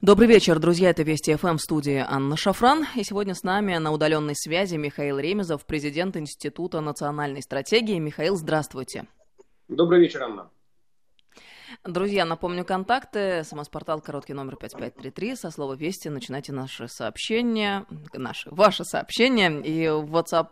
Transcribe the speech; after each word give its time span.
Добрый 0.00 0.28
вечер, 0.28 0.58
друзья. 0.58 0.90
Это 0.90 1.02
Вести 1.02 1.34
ФМ 1.34 1.56
в 1.56 1.60
студии 1.60 2.04
Анна 2.06 2.36
Шафран. 2.36 2.84
И 2.96 3.04
сегодня 3.04 3.34
с 3.34 3.42
нами 3.42 3.76
на 3.76 3.92
удаленной 3.92 4.34
связи 4.34 4.74
Михаил 4.76 5.18
Ремезов, 5.18 5.64
президент 5.64 6.16
Института 6.16 6.80
национальной 6.80 7.42
стратегии. 7.42 7.98
Михаил, 7.98 8.36
здравствуйте. 8.36 9.06
Добрый 9.68 10.00
вечер, 10.00 10.24
Анна. 10.24 10.50
Друзья, 11.84 12.24
напомню 12.24 12.64
контакты. 12.64 13.44
СМС-портал 13.44 14.00
короткий 14.00 14.34
номер 14.34 14.56
5533. 14.56 15.36
Со 15.36 15.50
слова 15.50 15.74
«Вести» 15.74 16.08
начинайте 16.08 16.52
наши 16.52 16.88
сообщения, 16.88 17.86
наши, 18.12 18.50
ваши 18.50 18.84
сообщения. 18.84 19.60
И 19.60 19.88
в 19.88 20.14
WhatsApp 20.14 20.48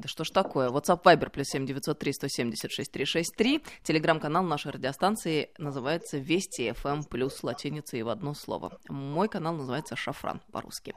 да 0.00 0.08
что 0.08 0.24
ж 0.24 0.30
такое? 0.30 0.70
WhatsApp 0.70 1.02
Viber 1.02 1.30
плюс 1.30 1.48
7 1.48 1.66
903 1.66 2.12
176 2.12 2.90
363. 2.90 3.62
Телеграм-канал 3.82 4.42
нашей 4.42 4.72
радиостанции 4.72 5.50
называется 5.58 6.18
Вести 6.18 6.68
FM 6.70 6.90
эм 6.90 7.04
плюс 7.04 7.42
латиница 7.42 7.96
и 7.96 8.02
в 8.02 8.08
одно 8.08 8.34
слово. 8.34 8.78
Мой 8.88 9.28
канал 9.28 9.54
называется 9.54 9.96
Шафран 9.96 10.40
по-русски. 10.52 10.94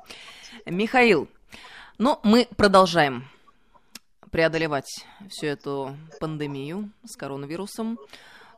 Михаил, 0.66 1.28
ну, 1.98 2.20
мы 2.24 2.48
продолжаем 2.56 3.28
преодолевать 4.32 5.06
всю 5.30 5.48
эту 5.48 5.96
пандемию 6.20 6.92
с 7.06 7.16
коронавирусом. 7.16 8.00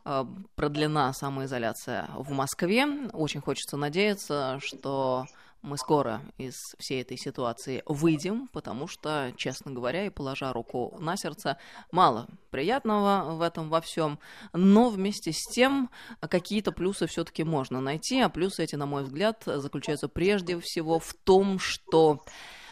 А, 0.05 0.27
продлена 0.55 1.12
самоизоляция 1.13 2.07
в 2.15 2.31
Москве. 2.31 2.85
Очень 3.12 3.41
хочется 3.41 3.75
надеяться, 3.75 4.59
что 4.62 5.25
мы 5.65 5.77
скоро 5.77 6.21
из 6.37 6.75
всей 6.77 7.01
этой 7.01 7.17
ситуации 7.17 7.83
выйдем, 7.87 8.47
потому 8.49 8.87
что, 8.87 9.33
честно 9.35 9.71
говоря, 9.71 10.05
и 10.05 10.09
положа 10.09 10.53
руку 10.53 10.95
на 10.99 11.17
сердце, 11.17 11.57
мало 11.91 12.27
приятного 12.51 13.35
в 13.35 13.41
этом 13.41 13.70
во 13.70 13.81
всем, 13.81 14.20
но 14.53 14.89
вместе 14.89 15.31
с 15.33 15.43
тем 15.47 15.89
какие-то 16.21 16.71
плюсы 16.71 17.07
все-таки 17.07 17.43
можно 17.43 17.81
найти, 17.81 18.21
а 18.21 18.29
плюсы 18.29 18.63
эти, 18.63 18.75
на 18.75 18.85
мой 18.85 19.03
взгляд, 19.03 19.43
заключаются 19.45 20.07
прежде 20.07 20.59
всего 20.59 20.99
в 20.99 21.13
том, 21.13 21.57
что 21.59 22.23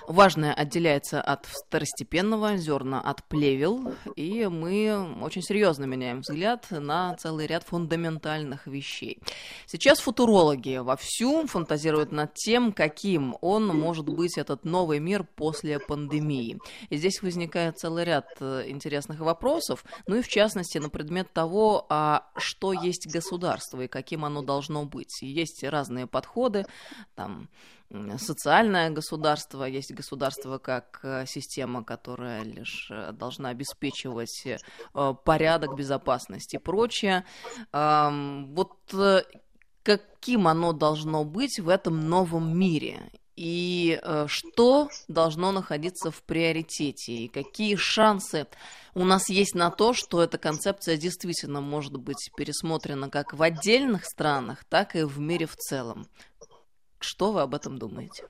Важное 0.07 0.53
отделяется 0.53 1.21
от 1.21 1.45
второстепенного, 1.45 2.57
зерна 2.57 2.99
от 2.99 3.23
плевел, 3.23 3.93
и 4.15 4.45
мы 4.47 5.17
очень 5.21 5.41
серьезно 5.41 5.85
меняем 5.85 6.19
взгляд 6.21 6.67
на 6.71 7.15
целый 7.15 7.47
ряд 7.47 7.63
фундаментальных 7.63 8.67
вещей. 8.67 9.19
Сейчас 9.65 9.99
футурологи 9.99 10.77
вовсю 10.77 11.47
фантазируют 11.47 12.11
над 12.11 12.33
тем, 12.33 12.73
каким 12.73 13.37
он 13.41 13.67
может 13.67 14.05
быть, 14.05 14.37
этот 14.37 14.65
новый 14.65 14.99
мир 14.99 15.23
после 15.23 15.79
пандемии. 15.79 16.59
И 16.89 16.97
здесь 16.97 17.21
возникает 17.21 17.77
целый 17.77 18.03
ряд 18.03 18.27
э, 18.39 18.65
интересных 18.67 19.19
вопросов, 19.19 19.85
ну 20.05 20.17
и 20.17 20.21
в 20.21 20.27
частности 20.27 20.77
на 20.79 20.89
предмет 20.89 21.31
того, 21.31 21.85
а 21.89 22.27
что 22.35 22.73
есть 22.73 23.11
государство 23.11 23.81
и 23.81 23.87
каким 23.87 24.25
оно 24.25 24.41
должно 24.41 24.85
быть. 24.85 25.21
Есть 25.21 25.63
разные 25.63 26.07
подходы, 26.07 26.65
там 27.15 27.49
социальное 28.17 28.89
государство, 28.89 29.65
есть 29.65 29.93
государство 29.93 30.57
как 30.57 30.99
э, 31.03 31.25
система, 31.27 31.83
которая 31.83 32.43
лишь 32.43 32.89
э, 32.91 33.11
должна 33.11 33.49
обеспечивать 33.49 34.45
э, 34.45 34.57
порядок, 35.23 35.75
безопасность 35.75 36.53
и 36.53 36.57
прочее. 36.57 37.23
Вот 37.71 38.95
каким 39.83 40.47
оно 40.47 40.73
должно 40.73 41.23
быть 41.23 41.59
в 41.59 41.69
этом 41.69 42.09
новом 42.09 42.57
мире? 42.57 43.11
И 43.35 43.99
что 44.27 44.89
должно 45.07 45.51
находиться 45.51 46.11
в 46.11 46.21
приоритете? 46.21 47.13
И 47.13 47.27
какие 47.27 47.75
шансы 47.75 48.45
у 48.93 49.03
нас 49.05 49.29
есть 49.29 49.55
на 49.55 49.71
то, 49.71 49.93
что 49.93 50.21
эта 50.21 50.37
концепция 50.37 50.97
действительно 50.97 51.61
может 51.61 51.97
быть 51.97 52.31
пересмотрена 52.37 53.09
как 53.09 53.33
в 53.33 53.41
отдельных 53.41 54.05
странах, 54.05 54.63
так 54.69 54.95
и 54.95 55.03
в 55.03 55.19
мире 55.19 55.47
в 55.47 55.55
целом? 55.55 56.07
Что 57.03 57.33
вы 57.33 57.41
об 57.41 57.53
этом 57.53 57.77
думаете? 57.77 58.29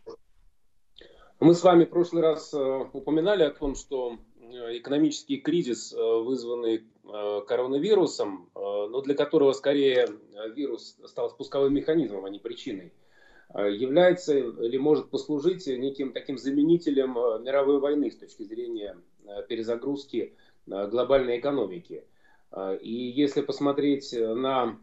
Мы 1.40 1.54
с 1.54 1.62
вами 1.62 1.86
в 1.86 1.90
прошлый 1.92 2.24
раз 2.24 2.52
э, 2.56 2.86
упоминали 2.92 3.44
о 3.44 3.52
том, 3.52 3.76
что 3.76 4.18
э, 4.40 4.78
экономический 4.78 5.38
кризис, 5.38 5.94
э, 5.94 5.98
вызванный 5.98 6.84
коронавирусом, 7.04 8.50
но 8.56 9.02
для 9.02 9.14
которого 9.14 9.52
скорее 9.52 10.08
вирус 10.56 10.98
стал 11.06 11.30
спусковым 11.30 11.74
механизмом, 11.74 12.24
а 12.24 12.30
не 12.30 12.40
причиной, 12.40 12.94
является 13.54 14.38
или 14.38 14.78
может 14.78 15.10
послужить 15.10 15.68
неким 15.68 16.14
таким 16.14 16.38
заменителем 16.38 17.12
мировой 17.44 17.82
войны 17.82 18.10
с 18.10 18.16
точки 18.16 18.44
зрения 18.44 18.98
перезагрузки 19.50 20.34
глобальной 20.66 21.40
экономики. 21.40 22.06
И 22.80 22.94
если 22.94 23.42
посмотреть 23.42 24.14
на 24.14 24.80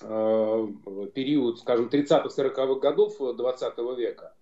период, 0.00 1.60
скажем, 1.60 1.88
30-40-х 1.88 2.74
годов 2.80 3.16
20 3.18 3.78
века, 3.96 4.34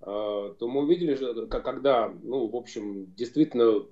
э, 0.00 0.04
то 0.04 0.68
мы 0.68 0.82
увидели, 0.82 1.46
когда, 1.46 2.14
ну, 2.22 2.46
в 2.46 2.56
общем, 2.56 3.12
действительно 3.16 3.84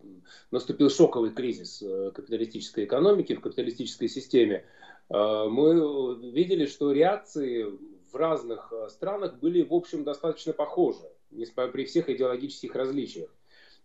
наступил 0.50 0.90
шоковый 0.90 1.32
кризис 1.32 1.82
э, 1.82 2.12
капиталистической 2.14 2.84
экономики, 2.84 3.34
в 3.34 3.40
капиталистической 3.40 4.08
системе, 4.08 4.64
мы 5.12 6.30
видели, 6.30 6.66
что 6.66 6.92
реакции 6.92 7.66
в 8.12 8.14
разных 8.14 8.72
странах 8.90 9.40
были, 9.40 9.64
в 9.64 9.74
общем, 9.74 10.04
достаточно 10.04 10.52
похожи, 10.52 11.02
при 11.30 11.84
всех 11.84 12.08
идеологических 12.08 12.72
различиях. 12.76 13.28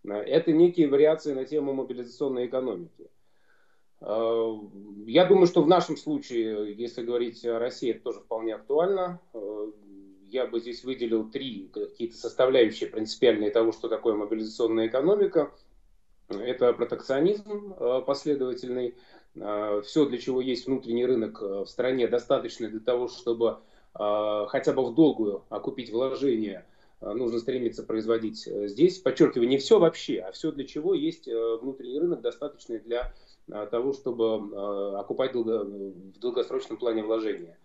Это 0.03 0.52
некие 0.52 0.88
вариации 0.88 1.34
на 1.34 1.46
тему 1.46 1.74
мобилизационной 1.74 2.46
экономики. 2.46 3.09
Э, 4.01 4.53
я 5.06 5.25
думаю, 5.25 5.47
что 5.47 5.61
в 5.61 5.67
нашем 5.67 5.97
случае, 5.97 6.73
если 6.73 7.03
говорить 7.03 7.45
о 7.45 7.59
России, 7.59 7.91
это 7.91 8.01
тоже 8.01 8.19
вполне 8.19 8.56
актуально. 8.56 9.19
Э, 9.33 9.72
я 10.28 10.47
бы 10.47 10.59
здесь 10.59 10.83
выделил 10.83 11.29
три 11.29 11.69
какие-то 11.73 12.17
составляющие 12.17 12.89
принципиальные 12.89 13.51
того, 13.51 13.72
что 13.72 13.88
такое 13.88 14.16
мобилизационная 14.16 14.88
экономика. 14.88 15.51
Это 16.29 16.73
протекционизм 16.73 17.75
э, 17.78 18.01
последовательный. 18.06 18.95
Все, 19.83 20.06
для 20.06 20.17
чего 20.17 20.39
есть 20.39 20.66
внутренний 20.66 21.06
рынок 21.06 21.41
в 21.41 21.66
стране, 21.66 22.07
достаточно 22.07 22.69
для 22.69 22.79
того, 22.79 23.09
чтобы 23.09 23.57
хотя 23.94 24.72
бы 24.72 24.85
в 24.85 24.95
долгую 24.95 25.44
окупить 25.50 25.91
вложения, 25.91 26.66
нужно 27.01 27.39
стремиться 27.39 27.83
производить 27.83 28.47
здесь. 28.47 29.00
Подчеркиваю, 29.00 29.50
не 29.50 29.57
все 29.57 29.77
вообще, 29.77 30.19
а 30.19 30.31
все, 30.31 30.53
для 30.53 30.63
чего 30.63 30.94
есть 30.94 31.27
внутренний 31.27 32.00
рынок, 32.00 32.22
достаточный 32.22 32.79
для 32.79 33.13
того, 33.47 33.94
чтобы 33.94 34.25
а, 34.56 35.00
окупать 35.00 35.33
долго, 35.33 35.63
в 35.63 36.19
долгосрочном 36.19 36.78
плане 36.78 37.03
вложения. 37.03 37.57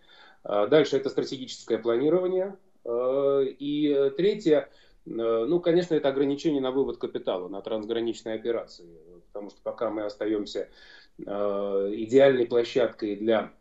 Дальше 0.43 0.97
это 0.97 1.11
стратегическое 1.11 1.77
планирование. 1.79 2.57
И 2.89 4.13
третье, 4.17 4.71
ну, 5.05 5.61
конечно, 5.61 5.95
это 5.95 6.09
ограничение 6.09 6.63
на 6.63 6.71
вывод 6.71 6.97
капитала, 6.97 7.49
на 7.49 7.61
трансграничные 7.61 8.37
операции. 8.37 8.87
Потому 9.27 9.51
что 9.51 9.61
пока 9.63 9.91
мы 9.91 10.05
остаемся 10.05 10.71
идеальной 11.19 12.47
площадкой 12.47 13.17
для 13.17 13.53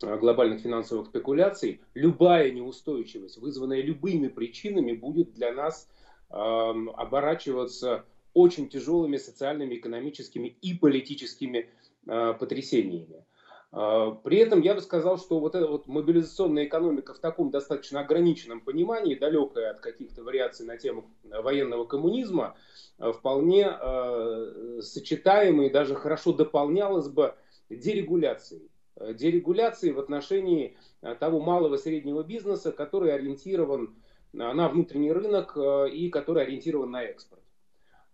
глобальных 0.00 0.62
финансовых 0.62 1.08
спекуляций, 1.08 1.82
любая 1.92 2.50
неустойчивость, 2.50 3.36
вызванная 3.36 3.82
любыми 3.82 4.28
причинами, 4.28 4.92
будет 4.92 5.34
для 5.34 5.52
нас 5.52 5.86
оборачиваться 6.30 8.06
очень 8.36 8.68
тяжелыми 8.68 9.16
социальными, 9.16 9.76
экономическими 9.76 10.48
и 10.60 10.74
политическими 10.74 11.70
э, 12.06 12.34
потрясениями. 12.38 13.24
Э, 13.72 14.14
при 14.22 14.36
этом 14.36 14.60
я 14.60 14.74
бы 14.74 14.82
сказал, 14.82 15.16
что 15.16 15.40
вот 15.40 15.54
эта 15.54 15.66
вот 15.66 15.86
мобилизационная 15.86 16.66
экономика 16.66 17.14
в 17.14 17.18
таком 17.18 17.50
достаточно 17.50 18.00
ограниченном 18.00 18.60
понимании, 18.60 19.14
далекая 19.14 19.70
от 19.70 19.80
каких-то 19.80 20.22
вариаций 20.22 20.66
на 20.66 20.76
тему 20.76 21.10
военного 21.24 21.86
коммунизма, 21.86 22.56
э, 22.98 23.10
вполне 23.10 23.66
э, 23.70 24.80
сочетаема 24.82 25.64
и 25.64 25.70
даже 25.70 25.94
хорошо 25.94 26.34
дополнялась 26.34 27.08
бы 27.08 27.34
дерегуляцией. 27.70 28.70
Дерегуляцией 28.96 29.94
в 29.94 29.98
отношении 29.98 30.76
того 31.20 31.40
малого 31.40 31.74
и 31.74 31.78
среднего 31.78 32.22
бизнеса, 32.22 32.70
который 32.70 33.14
ориентирован 33.14 33.94
на 34.32 34.68
внутренний 34.68 35.12
рынок 35.12 35.56
и 35.92 36.08
который 36.08 36.44
ориентирован 36.44 36.90
на 36.92 37.02
экспорт. 37.02 37.42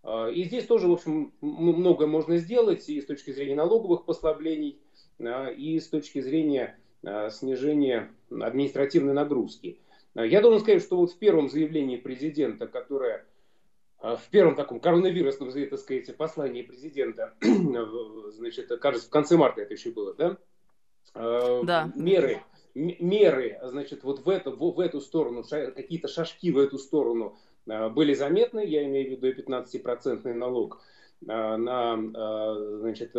А, 0.03 0.29
и 0.29 0.45
здесь 0.45 0.67
тоже, 0.67 0.89
в 0.89 0.93
общем, 0.93 1.33
многое 1.41 2.09
можно 2.09 2.37
сделать 2.37 2.89
и 2.89 3.01
с 3.01 3.07
точки 3.07 3.31
зрения 3.31 3.55
налоговых 3.55 4.05
послаблений, 4.05 4.79
а, 5.21 5.49
и 5.49 5.79
с 5.79 5.89
точки 5.89 6.21
зрения 6.21 6.79
а, 7.05 7.31
снижения 7.31 8.13
административной 8.31 9.15
нагрузки. 9.15 9.79
Я 10.15 10.43
должен 10.43 10.61
сказать, 10.61 10.83
что 10.83 10.99
вот 10.99 11.13
в 11.13 11.19
первом 11.19 11.49
заявлении 11.49 11.97
президента, 11.97 12.67
которое 12.67 13.25
в 13.99 14.23
первом 14.31 14.57
таком 14.57 14.79
коронавирусном, 14.79 15.51
так 15.53 15.79
сказать, 15.79 16.15
послании 16.17 16.61
президента, 16.63 17.33
значит, 17.41 18.69
кажется, 18.81 19.07
в 19.07 19.11
конце 19.11 19.39
марта 19.39 19.63
это 19.63 19.73
еще 19.73 19.91
было, 19.91 20.13
да? 20.13 20.37
Да. 21.15 21.91
Меры, 21.95 22.43
меры, 22.75 23.59
значит, 23.63 24.03
вот 24.03 24.27
в 24.27 24.29
эту, 24.29 24.55
в 24.55 24.81
эту 24.81 25.01
сторону, 25.01 25.45
какие-то 25.45 26.09
шажки 26.09 26.51
в 26.51 26.59
эту 26.59 26.79
сторону 26.79 27.39
были 27.67 28.14
заметны, 28.14 28.64
я 28.64 28.85
имею 28.85 29.09
в 29.09 29.11
виду 29.12 29.29
и 29.29 29.41
15% 29.41 30.32
налог 30.35 30.82
э, 31.23 31.56
на 31.56 31.94
э, 31.97 32.79
значит, 32.81 33.12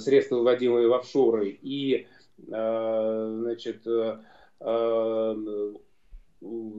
средства, 0.00 0.36
выводимые 0.36 0.86
в 0.86 0.94
офшоры, 0.94 1.58
и 1.60 2.06
значит, 2.46 3.82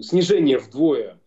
снижение 0.02 0.58
вдвое 0.58 1.20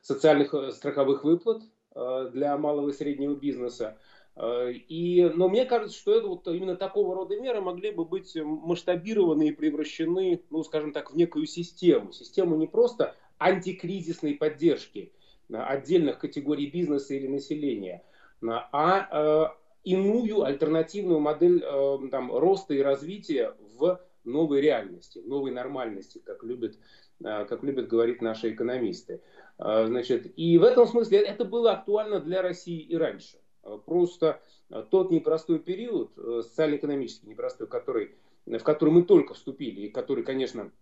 социальных 0.00 0.54
страховых 0.72 1.24
выплат 1.24 1.60
для 1.94 2.56
малого 2.56 2.88
и 2.88 2.92
среднего 2.92 3.34
бизнеса. 3.34 3.98
И, 4.38 5.30
но 5.34 5.50
мне 5.50 5.66
кажется, 5.66 5.98
что 5.98 6.12
это 6.14 6.28
вот 6.28 6.48
именно 6.48 6.76
такого 6.76 7.14
рода 7.14 7.38
меры 7.38 7.60
могли 7.60 7.90
бы 7.90 8.06
быть 8.06 8.34
масштабированы 8.34 9.48
и 9.48 9.52
превращены, 9.52 10.42
ну, 10.48 10.64
скажем 10.64 10.94
так, 10.94 11.12
в 11.12 11.16
некую 11.16 11.44
систему. 11.44 12.12
Систему 12.12 12.56
не 12.56 12.66
просто 12.66 13.14
антикризисной 13.38 14.34
поддержки 14.34 15.12
отдельных 15.52 16.18
категорий 16.18 16.66
бизнеса 16.66 17.14
или 17.14 17.28
населения, 17.28 18.02
а 18.42 19.08
э, 19.10 19.56
иную 19.84 20.42
альтернативную 20.42 21.20
модель 21.20 21.62
э, 21.64 21.98
там, 22.10 22.36
роста 22.36 22.74
и 22.74 22.80
развития 22.80 23.54
в 23.78 24.00
новой 24.24 24.60
реальности, 24.60 25.20
в 25.20 25.28
новой 25.28 25.52
нормальности, 25.52 26.20
как 26.24 26.42
любят, 26.42 26.76
э, 27.24 27.44
как 27.44 27.62
любят 27.62 27.88
говорить 27.88 28.22
наши 28.22 28.52
экономисты. 28.52 29.20
Значит, 29.58 30.34
и 30.36 30.58
в 30.58 30.64
этом 30.64 30.86
смысле 30.86 31.20
это 31.20 31.46
было 31.46 31.72
актуально 31.72 32.20
для 32.20 32.42
России 32.42 32.78
и 32.78 32.94
раньше. 32.94 33.38
Просто 33.86 34.42
тот 34.90 35.10
непростой 35.10 35.60
период, 35.60 36.12
социально-экономический 36.14 37.26
непростой, 37.26 37.66
который, 37.66 38.16
в 38.44 38.58
который 38.58 38.90
мы 38.90 39.04
только 39.04 39.32
вступили, 39.32 39.86
и 39.86 39.88
который, 39.88 40.24
конечно, 40.24 40.72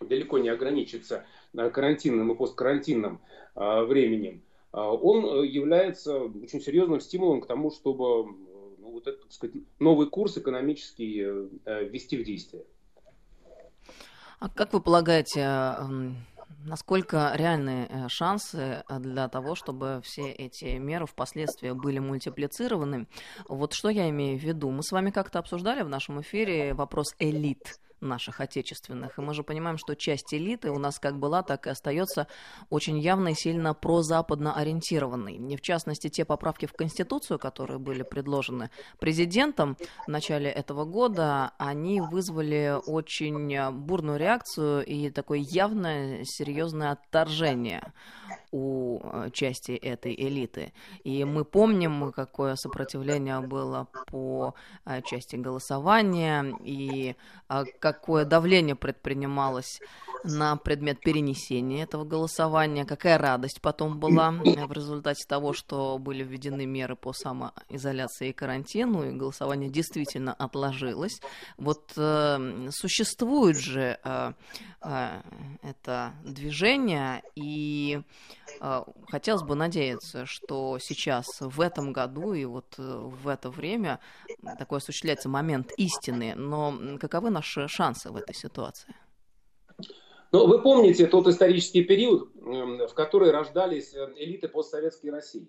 далеко 0.00 0.38
не 0.38 0.48
ограничится 0.48 1.24
карантинным 1.54 2.32
и 2.32 2.36
посткарантинным 2.36 3.20
временем, 3.54 4.42
он 4.72 5.42
является 5.44 6.20
очень 6.20 6.60
серьезным 6.60 7.00
стимулом 7.00 7.40
к 7.40 7.46
тому, 7.46 7.70
чтобы 7.70 8.26
ну, 8.88 8.92
вот 8.92 9.06
этот, 9.06 9.22
так 9.22 9.32
сказать, 9.32 9.56
новый 9.78 10.08
курс 10.08 10.36
экономический 10.38 11.22
э, 11.64 11.84
ввести 11.84 12.16
в 12.16 12.24
действие. 12.24 12.64
А 14.40 14.48
как 14.48 14.72
вы 14.72 14.80
полагаете, 14.80 15.76
насколько 16.64 17.32
реальны 17.34 17.88
э, 17.88 18.08
шансы 18.08 18.84
для 19.00 19.28
того, 19.28 19.54
чтобы 19.54 20.00
все 20.04 20.30
эти 20.30 20.76
меры 20.78 21.06
впоследствии 21.06 21.70
были 21.72 21.98
мультиплицированы? 21.98 23.08
Вот 23.48 23.72
что 23.72 23.88
я 23.88 24.08
имею 24.10 24.38
в 24.38 24.42
виду? 24.42 24.70
Мы 24.70 24.82
с 24.82 24.92
вами 24.92 25.10
как-то 25.10 25.38
обсуждали 25.38 25.82
в 25.82 25.88
нашем 25.88 26.20
эфире 26.20 26.74
вопрос 26.74 27.14
элит 27.18 27.80
наших 28.00 28.40
отечественных. 28.40 29.18
И 29.18 29.20
мы 29.20 29.34
же 29.34 29.42
понимаем, 29.42 29.78
что 29.78 29.94
часть 29.94 30.32
элиты 30.32 30.70
у 30.70 30.78
нас 30.78 30.98
как 30.98 31.18
была, 31.18 31.42
так 31.42 31.66
и 31.66 31.70
остается 31.70 32.26
очень 32.70 32.98
явно 32.98 33.28
и 33.28 33.34
сильно 33.34 33.74
прозападно 33.74 34.54
ориентированной. 34.54 35.36
И 35.36 35.56
в 35.56 35.60
частности, 35.60 36.08
те 36.08 36.24
поправки 36.24 36.66
в 36.66 36.72
Конституцию, 36.72 37.38
которые 37.38 37.78
были 37.78 38.02
предложены 38.02 38.70
президентом 38.98 39.76
в 40.06 40.08
начале 40.08 40.50
этого 40.50 40.84
года, 40.84 41.52
они 41.58 42.00
вызвали 42.00 42.78
очень 42.86 43.70
бурную 43.72 44.18
реакцию 44.18 44.84
и 44.84 45.10
такое 45.10 45.38
явное 45.38 46.24
серьезное 46.24 46.92
отторжение 46.92 47.92
у 48.50 49.00
э, 49.02 49.30
части 49.32 49.72
этой 49.72 50.14
элиты. 50.14 50.72
И 51.04 51.24
мы 51.24 51.44
помним, 51.44 52.12
какое 52.12 52.56
сопротивление 52.56 53.40
было 53.40 53.88
по 54.06 54.54
э, 54.86 55.02
части 55.02 55.36
голосования 55.36 56.56
и 56.64 57.14
э, 57.48 57.64
какое 57.92 58.24
давление 58.24 58.74
предпринималось 58.74 59.80
на 60.24 60.56
предмет 60.56 61.00
перенесения 61.00 61.84
этого 61.84 62.04
голосования, 62.04 62.84
какая 62.84 63.18
радость 63.18 63.60
потом 63.60 63.98
была 63.98 64.30
в 64.30 64.72
результате 64.72 65.26
того, 65.26 65.52
что 65.52 65.98
были 65.98 66.22
введены 66.22 66.66
меры 66.66 66.96
по 66.96 67.12
самоизоляции 67.12 68.30
и 68.30 68.32
карантину, 68.32 69.08
и 69.08 69.12
голосование 69.12 69.70
действительно 69.70 70.34
отложилось. 70.34 71.20
Вот 71.56 71.92
э, 71.96 72.68
существует 72.70 73.56
же 73.56 73.98
э, 74.02 74.32
э, 74.82 75.20
это 75.62 76.12
движение, 76.24 77.22
и 77.34 78.00
э, 78.60 78.82
хотелось 79.10 79.42
бы 79.42 79.54
надеяться, 79.54 80.26
что 80.26 80.78
сейчас, 80.80 81.26
в 81.40 81.60
этом 81.60 81.92
году 81.92 82.32
и 82.32 82.44
вот 82.44 82.74
э, 82.78 82.82
в 83.22 83.28
это 83.28 83.50
время 83.50 84.00
такой 84.58 84.78
осуществляется 84.78 85.28
момент 85.28 85.72
истины, 85.76 86.34
но 86.34 86.98
каковы 86.98 87.30
наши 87.30 87.68
шансы 87.78 88.10
в 88.10 88.16
этой 88.16 88.34
ситуации? 88.34 88.94
Но 90.32 90.46
вы 90.46 90.60
помните 90.60 91.06
тот 91.06 91.26
исторический 91.28 91.84
период, 91.84 92.30
эм, 92.36 92.86
в 92.86 92.94
который 92.94 93.30
рождались 93.30 93.94
э, 93.94 94.12
элиты 94.16 94.48
постсоветской 94.48 95.10
России. 95.10 95.48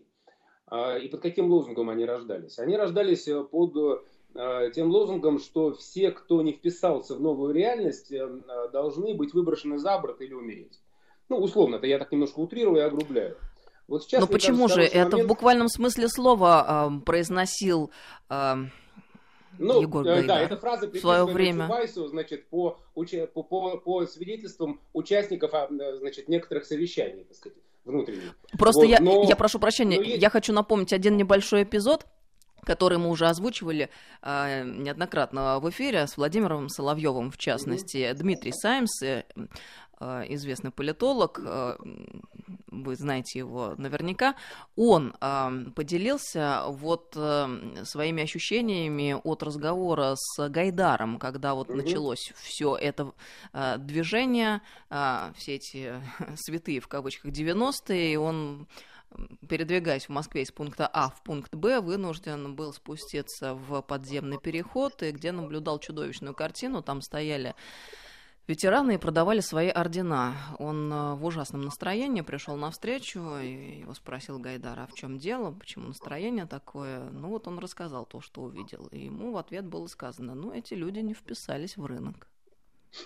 А, 0.67 0.97
и 0.97 1.09
под 1.09 1.21
каким 1.21 1.49
лозунгом 1.49 1.89
они 1.89 2.05
рождались? 2.05 2.59
Они 2.59 2.77
рождались 2.77 3.27
э, 3.27 3.43
под 3.43 3.75
э, 4.35 4.71
тем 4.73 4.89
лозунгом, 4.91 5.39
что 5.39 5.73
все, 5.73 6.11
кто 6.11 6.41
не 6.41 6.53
вписался 6.53 7.15
в 7.15 7.19
новую 7.19 7.53
реальность, 7.53 8.13
должны 8.71 9.15
быть 9.15 9.33
выброшены 9.33 9.79
за 9.79 9.97
борт 9.97 10.21
или 10.21 10.33
умереть. 10.33 10.79
Ну, 11.29 11.37
условно, 11.37 11.77
это 11.77 11.87
я 11.87 11.97
так 11.97 12.11
немножко 12.11 12.39
утрирую 12.39 12.77
и 12.77 12.85
огрубляю. 12.85 13.35
Вот 13.87 14.03
сейчас, 14.03 14.21
Но 14.21 14.27
почему 14.27 14.67
кажется, 14.67 14.81
же? 14.81 14.97
Момент... 14.97 15.13
Это 15.13 15.23
в 15.23 15.27
буквальном 15.27 15.67
смысле 15.67 16.07
слова 16.07 16.89
э, 16.89 17.05
произносил 17.05 17.91
э, 18.29 18.55
ну, 19.59 19.81
Егор 19.81 20.03
Гайдар. 20.03 20.27
Да, 20.27 20.41
эта 20.41 20.57
фраза 20.57 20.89
в 20.89 20.97
свое 20.97 21.25
время. 21.25 21.65
Чубайсу, 21.65 22.07
значит, 22.07 22.47
по, 22.47 22.79
по, 22.93 23.03
по, 23.43 23.77
по 23.77 24.05
свидетельствам 24.05 24.79
участников, 24.93 25.53
а, 25.53 25.67
значит, 25.99 26.29
некоторых 26.29 26.65
совещаний, 26.65 27.25
так 27.25 27.35
сказать, 27.37 27.57
внутренних. 27.85 28.35
Просто 28.57 28.81
вот, 28.81 28.89
я, 28.89 28.99
но... 28.99 29.23
я 29.23 29.35
прошу 29.35 29.59
прощения, 29.59 29.97
но 29.97 30.03
я 30.03 30.29
хочу 30.29 30.53
напомнить 30.53 30.93
один 30.93 31.17
небольшой 31.17 31.63
эпизод, 31.63 32.05
который 32.63 32.97
мы 32.97 33.09
уже 33.09 33.25
озвучивали 33.27 33.89
э, 34.21 34.63
неоднократно 34.63 35.59
в 35.59 35.69
эфире 35.69 36.07
с 36.07 36.17
Владимиром 36.17 36.69
Соловьевым, 36.69 37.31
в 37.31 37.37
частности. 37.37 37.97
Mm-hmm. 37.97 38.13
Дмитрий 38.15 38.51
Саймс, 38.53 39.01
э, 39.01 39.23
Э, 39.35 39.45
известный 39.99 40.71
политолог, 40.71 41.39
э, 41.43 41.75
вы 42.67 42.95
знаете 42.95 43.39
его 43.39 43.75
наверняка, 43.77 44.35
он 44.75 45.15
э, 45.19 45.65
поделился 45.75 46.63
вот 46.67 47.17
своими 47.83 48.23
ощущениями 48.23 49.15
от 49.23 49.43
разговора 49.43 50.15
с 50.15 50.49
Гайдаром, 50.49 51.19
когда 51.19 51.53
вот 51.53 51.69
началось 51.69 52.31
все 52.35 52.75
это 52.75 53.13
движение, 53.77 54.61
все 54.89 55.55
эти 55.55 55.93
святые 56.35 56.79
в 56.79 56.87
кавычках 56.87 57.31
90-е, 57.31 58.13
и 58.13 58.15
он 58.15 58.67
передвигаясь 59.47 60.05
в 60.05 60.09
Москве 60.09 60.43
из 60.43 60.51
пункта 60.51 60.87
А 60.91 61.09
в 61.09 61.21
пункт 61.23 61.53
Б, 61.55 61.81
вынужден 61.81 62.55
был 62.55 62.73
спуститься 62.73 63.55
в 63.55 63.81
подземный 63.81 64.39
переход, 64.39 65.01
и 65.03 65.11
где 65.11 65.31
наблюдал 65.31 65.79
чудовищную 65.79 66.35
картину. 66.35 66.81
Там 66.83 67.01
стояли 67.01 67.55
ветераны 68.49 68.97
продавали 68.97 69.41
свои 69.41 69.69
ордена. 69.69 70.35
Он 70.57 70.91
э, 70.91 71.13
в 71.13 71.23
ужасном 71.23 71.61
настроении 71.61 72.21
пришел 72.21 72.55
на 72.55 72.71
встречу, 72.71 73.37
и 73.37 73.81
его 73.81 73.93
спросил 73.93 74.39
Гайдар, 74.39 74.79
а 74.79 74.87
в 74.87 74.93
чем 74.93 75.19
дело, 75.19 75.51
почему 75.51 75.87
настроение 75.87 76.47
такое? 76.47 77.09
Ну 77.11 77.29
вот 77.29 77.47
он 77.47 77.59
рассказал 77.59 78.05
то, 78.05 78.21
что 78.21 78.41
увидел. 78.41 78.87
И 78.91 79.05
ему 79.05 79.31
в 79.31 79.37
ответ 79.37 79.65
было 79.65 79.85
сказано, 79.85 80.33
ну 80.33 80.51
эти 80.51 80.73
люди 80.73 80.99
не 80.99 81.13
вписались 81.13 81.77
в 81.77 81.85
рынок. 81.85 82.27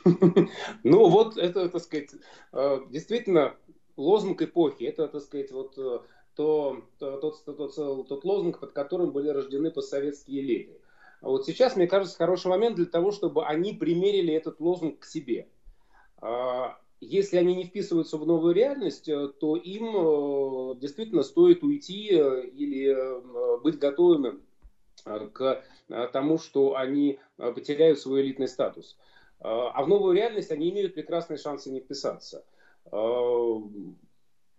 Ну 0.84 1.10
вот 1.10 1.38
это, 1.38 1.68
так 1.68 1.82
сказать, 1.82 2.12
э, 2.54 2.80
действительно 2.90 3.56
лозунг 3.98 4.42
эпохи. 4.42 4.86
Это, 4.86 5.10
так 5.10 5.22
сказать, 5.22 5.52
вот 5.52 5.78
э, 5.78 6.00
то, 6.36 6.82
то, 7.00 7.18
тот, 7.18 7.44
тот, 7.46 8.08
тот 8.08 8.24
лозунг, 8.24 8.60
под 8.62 8.72
которым 8.72 9.12
были 9.12 9.28
рождены 9.28 9.72
постсоветские 9.72 10.42
элиты. 10.42 10.80
А 11.24 11.30
вот 11.30 11.46
сейчас, 11.46 11.78
мне 11.78 11.88
кажется, 11.88 12.18
хороший 12.18 12.48
момент 12.48 12.76
для 12.76 12.86
того, 12.86 13.12
чтобы 13.12 13.46
они 13.46 13.72
примерили 13.72 14.34
этот 14.34 14.60
лозунг 14.60 15.00
к 15.00 15.06
себе. 15.06 15.48
А, 16.18 16.78
если 17.00 17.38
они 17.38 17.56
не 17.56 17.64
вписываются 17.64 18.18
в 18.18 18.28
новую 18.28 18.54
реальность, 18.54 19.08
э, 19.08 19.30
то 19.40 19.56
им 19.56 19.86
э, 19.96 20.76
действительно 20.82 21.24
стоит 21.24 21.64
уйти 21.64 22.10
э, 22.12 22.46
или 22.48 23.62
быть 23.62 23.80
готовыми 23.80 24.40
к 25.34 25.64
тому, 26.14 26.38
что 26.38 26.76
они 26.76 27.20
потеряют 27.36 28.00
свой 28.00 28.22
элитный 28.22 28.48
статус. 28.48 28.98
А 29.40 29.84
в 29.84 29.90
новую 29.90 30.16
реальность 30.16 30.50
они 30.50 30.70
имеют 30.70 30.94
прекрасные 30.94 31.38
шансы 31.38 31.70
не 31.72 31.82
вписаться. 31.82 32.46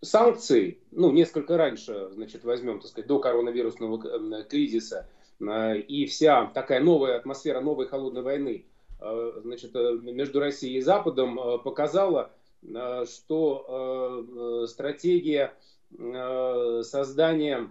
Санкции, 0.02 0.82
ну, 0.90 1.12
несколько 1.12 1.56
раньше, 1.56 2.10
значит, 2.12 2.44
возьмем, 2.44 2.80
так 2.80 2.90
сказать, 2.90 3.08
до 3.08 3.20
коронавирусного 3.20 4.44
кризиса– 4.44 5.08
и 5.40 6.06
вся 6.06 6.46
такая 6.46 6.80
новая 6.80 7.16
атмосфера 7.16 7.60
новой 7.60 7.86
холодной 7.86 8.22
войны 8.22 8.66
э, 9.00 9.32
значит, 9.42 9.74
э, 9.74 9.98
между 10.02 10.40
Россией 10.40 10.78
и 10.78 10.80
Западом 10.80 11.60
показала, 11.62 12.30
что 13.06 14.64
стратегия 14.66 15.52
создания 16.82 17.70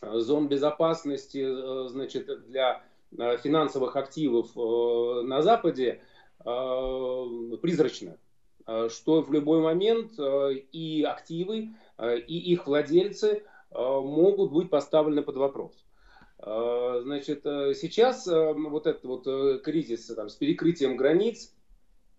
зон 0.00 0.46
безопасности 0.46 1.88
значит, 1.88 2.46
для 2.46 2.84
финансовых 3.10 3.96
активов 3.96 4.54
на 4.54 5.42
Западе 5.42 6.02
призрачна, 6.38 8.16
что 8.90 9.22
в 9.22 9.32
любой 9.32 9.60
момент 9.60 10.12
и 10.20 11.04
активы, 11.04 11.74
и 12.00 12.52
их 12.52 12.68
владельцы 12.68 13.42
могут 13.72 14.52
быть 14.52 14.70
поставлены 14.70 15.22
под 15.22 15.36
вопрос. 15.36 15.72
А, 16.44 17.00
значит, 17.02 17.46
э, 17.46 17.72
сейчас 17.74 18.26
э, 18.26 18.52
вот 18.52 18.88
этот 18.88 19.04
вот 19.04 19.26
э, 19.26 19.60
кризис 19.62 20.06
там, 20.06 20.28
с 20.28 20.34
перекрытием 20.34 20.96
границ, 20.96 21.54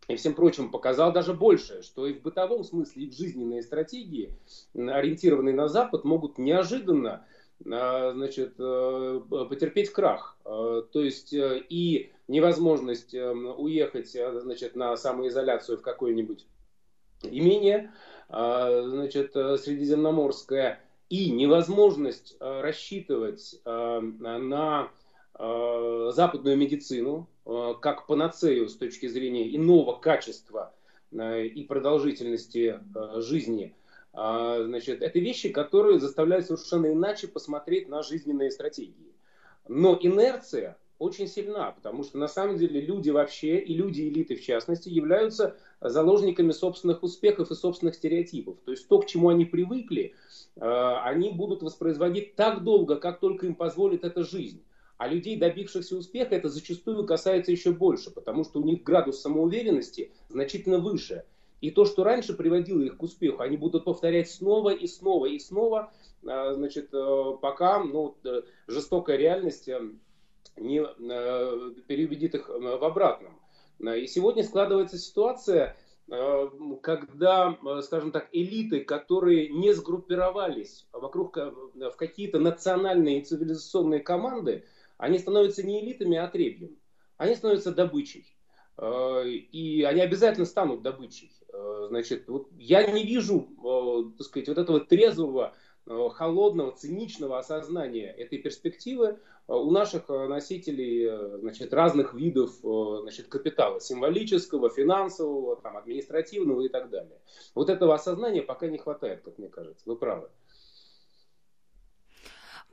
и 0.07 0.15
всем 0.15 0.33
прочим 0.33 0.71
показал 0.71 1.11
даже 1.11 1.33
больше, 1.33 1.81
что 1.83 2.07
и 2.07 2.13
в 2.13 2.21
бытовом 2.21 2.63
смысле, 2.63 3.03
и 3.03 3.09
в 3.09 3.13
жизненные 3.13 3.61
стратегии, 3.61 4.37
ориентированные 4.75 5.53
на 5.53 5.67
Запад, 5.67 6.05
могут 6.05 6.37
неожиданно 6.37 7.25
а, 7.69 8.11
значит, 8.13 8.55
потерпеть 8.55 9.89
крах. 9.89 10.37
А, 10.45 10.81
то 10.83 11.01
есть 11.01 11.33
и 11.33 12.11
невозможность 12.29 13.13
эм, 13.13 13.47
уехать 13.59 14.11
значит, 14.11 14.77
на 14.77 14.95
самоизоляцию 14.95 15.77
в 15.77 15.81
какое-нибудь 15.81 16.45
имение 17.23 17.91
значит, 18.29 19.33
средиземноморское, 19.33 20.81
и 21.09 21.31
невозможность 21.31 22.35
рассчитывать 22.39 23.61
на 23.65 24.89
западную 25.37 26.57
медицину 26.57 27.27
как 27.81 28.07
панацею 28.07 28.69
с 28.69 28.75
точки 28.75 29.07
зрения 29.07 29.55
иного 29.55 29.99
качества 29.99 30.73
и 31.11 31.65
продолжительности 31.67 32.79
жизни– 33.21 33.75
а, 34.13 34.63
значит, 34.63 35.01
это 35.01 35.19
вещи, 35.19 35.49
которые 35.49 35.99
заставляют 35.99 36.45
совершенно 36.45 36.93
иначе 36.93 37.27
посмотреть 37.27 37.89
на 37.89 38.03
жизненные 38.03 38.51
стратегии. 38.51 39.11
Но 39.67 39.97
инерция 39.99 40.77
очень 41.03 41.27
сильна, 41.27 41.71
потому 41.71 42.03
что 42.03 42.17
на 42.17 42.27
самом 42.27 42.57
деле 42.57 42.79
люди 42.79 43.09
вообще 43.09 43.59
и 43.59 43.73
люди 43.73 44.03
элиты 44.03 44.35
в 44.35 44.41
частности 44.41 44.87
являются 44.87 45.57
заложниками 45.81 46.51
собственных 46.51 47.03
успехов 47.03 47.51
и 47.51 47.55
собственных 47.55 47.95
стереотипов. 47.95 48.57
То 48.63 48.71
есть 48.71 48.87
то, 48.87 48.99
к 48.99 49.05
чему 49.05 49.27
они 49.27 49.43
привыкли, 49.43 50.15
а, 50.55 51.03
они 51.03 51.31
будут 51.31 51.61
воспроизводить 51.61 52.35
так 52.35 52.63
долго, 52.63 52.95
как 52.95 53.19
только 53.19 53.47
им 53.47 53.55
позволит 53.55 54.05
эта 54.05 54.23
жизнь. 54.23 54.63
А 54.97 55.09
людей, 55.09 55.35
добившихся 55.35 55.97
успеха, 55.97 56.35
это 56.35 56.47
зачастую 56.47 57.05
касается 57.05 57.51
еще 57.51 57.71
больше, 57.71 58.09
потому 58.09 58.45
что 58.45 58.61
у 58.61 58.63
них 58.63 58.83
градус 58.83 59.19
самоуверенности 59.19 60.11
значительно 60.29 60.77
выше. 60.77 61.25
И 61.59 61.71
то, 61.71 61.85
что 61.85 62.03
раньше 62.03 62.33
приводило 62.33 62.81
их 62.81 62.97
к 62.97 63.03
успеху, 63.03 63.41
они 63.41 63.57
будут 63.57 63.83
повторять 63.83 64.29
снова 64.29 64.69
и 64.69 64.87
снова 64.87 65.25
и 65.25 65.39
снова, 65.39 65.91
а, 66.25 66.53
значит, 66.53 66.93
э, 66.93 67.37
пока 67.41 67.83
ну, 67.83 68.15
э, 68.23 68.43
жестокая 68.67 69.17
реальность 69.17 69.67
э, 69.67 69.81
не 70.57 70.83
переубедит 71.87 72.35
их 72.35 72.49
в 72.49 72.83
обратном. 72.83 73.39
И 73.79 74.07
сегодня 74.07 74.43
складывается 74.43 74.97
ситуация, 74.97 75.75
когда, 76.81 77.57
скажем 77.81 78.11
так, 78.11 78.29
элиты, 78.31 78.81
которые 78.81 79.49
не 79.49 79.73
сгруппировались 79.73 80.87
вокруг 80.91 81.37
в 81.37 81.95
какие-то 81.97 82.39
национальные 82.39 83.19
и 83.19 83.23
цивилизационные 83.23 83.99
команды, 83.99 84.65
они 84.97 85.17
становятся 85.17 85.63
не 85.63 85.83
элитами, 85.83 86.17
а 86.17 86.25
отребьем. 86.25 86.77
Они 87.17 87.35
становятся 87.35 87.73
добычей. 87.73 88.35
И 88.81 89.85
они 89.87 90.01
обязательно 90.01 90.45
станут 90.45 90.81
добычей. 90.81 91.31
Э, 91.53 91.85
значит, 91.89 92.27
вот 92.27 92.47
я 92.57 92.85
не 92.91 93.03
вижу, 93.03 93.47
э, 93.63 94.17
так 94.17 94.25
сказать, 94.25 94.47
вот 94.49 94.57
этого 94.57 94.79
трезвого, 94.79 95.53
э, 95.53 95.55
холодного, 95.85 96.71
циничного 96.71 97.39
осознания 97.39 98.11
этой 98.11 98.39
перспективы 98.39 99.19
у 99.47 99.71
наших 99.71 100.07
носителей 100.07 101.39
значит, 101.39 101.73
разных 101.73 102.13
видов 102.13 102.51
значит, 102.61 103.27
капитала, 103.27 103.79
символического, 103.81 104.69
финансового, 104.69 105.57
там, 105.57 105.75
административного 105.77 106.61
и 106.61 106.69
так 106.69 106.89
далее. 106.89 107.19
Вот 107.53 107.69
этого 107.69 107.93
осознания 107.93 108.41
пока 108.41 108.67
не 108.67 108.77
хватает, 108.77 109.21
как 109.21 109.37
мне 109.37 109.49
кажется. 109.49 109.83
Вы 109.85 109.97
правы. 109.97 110.29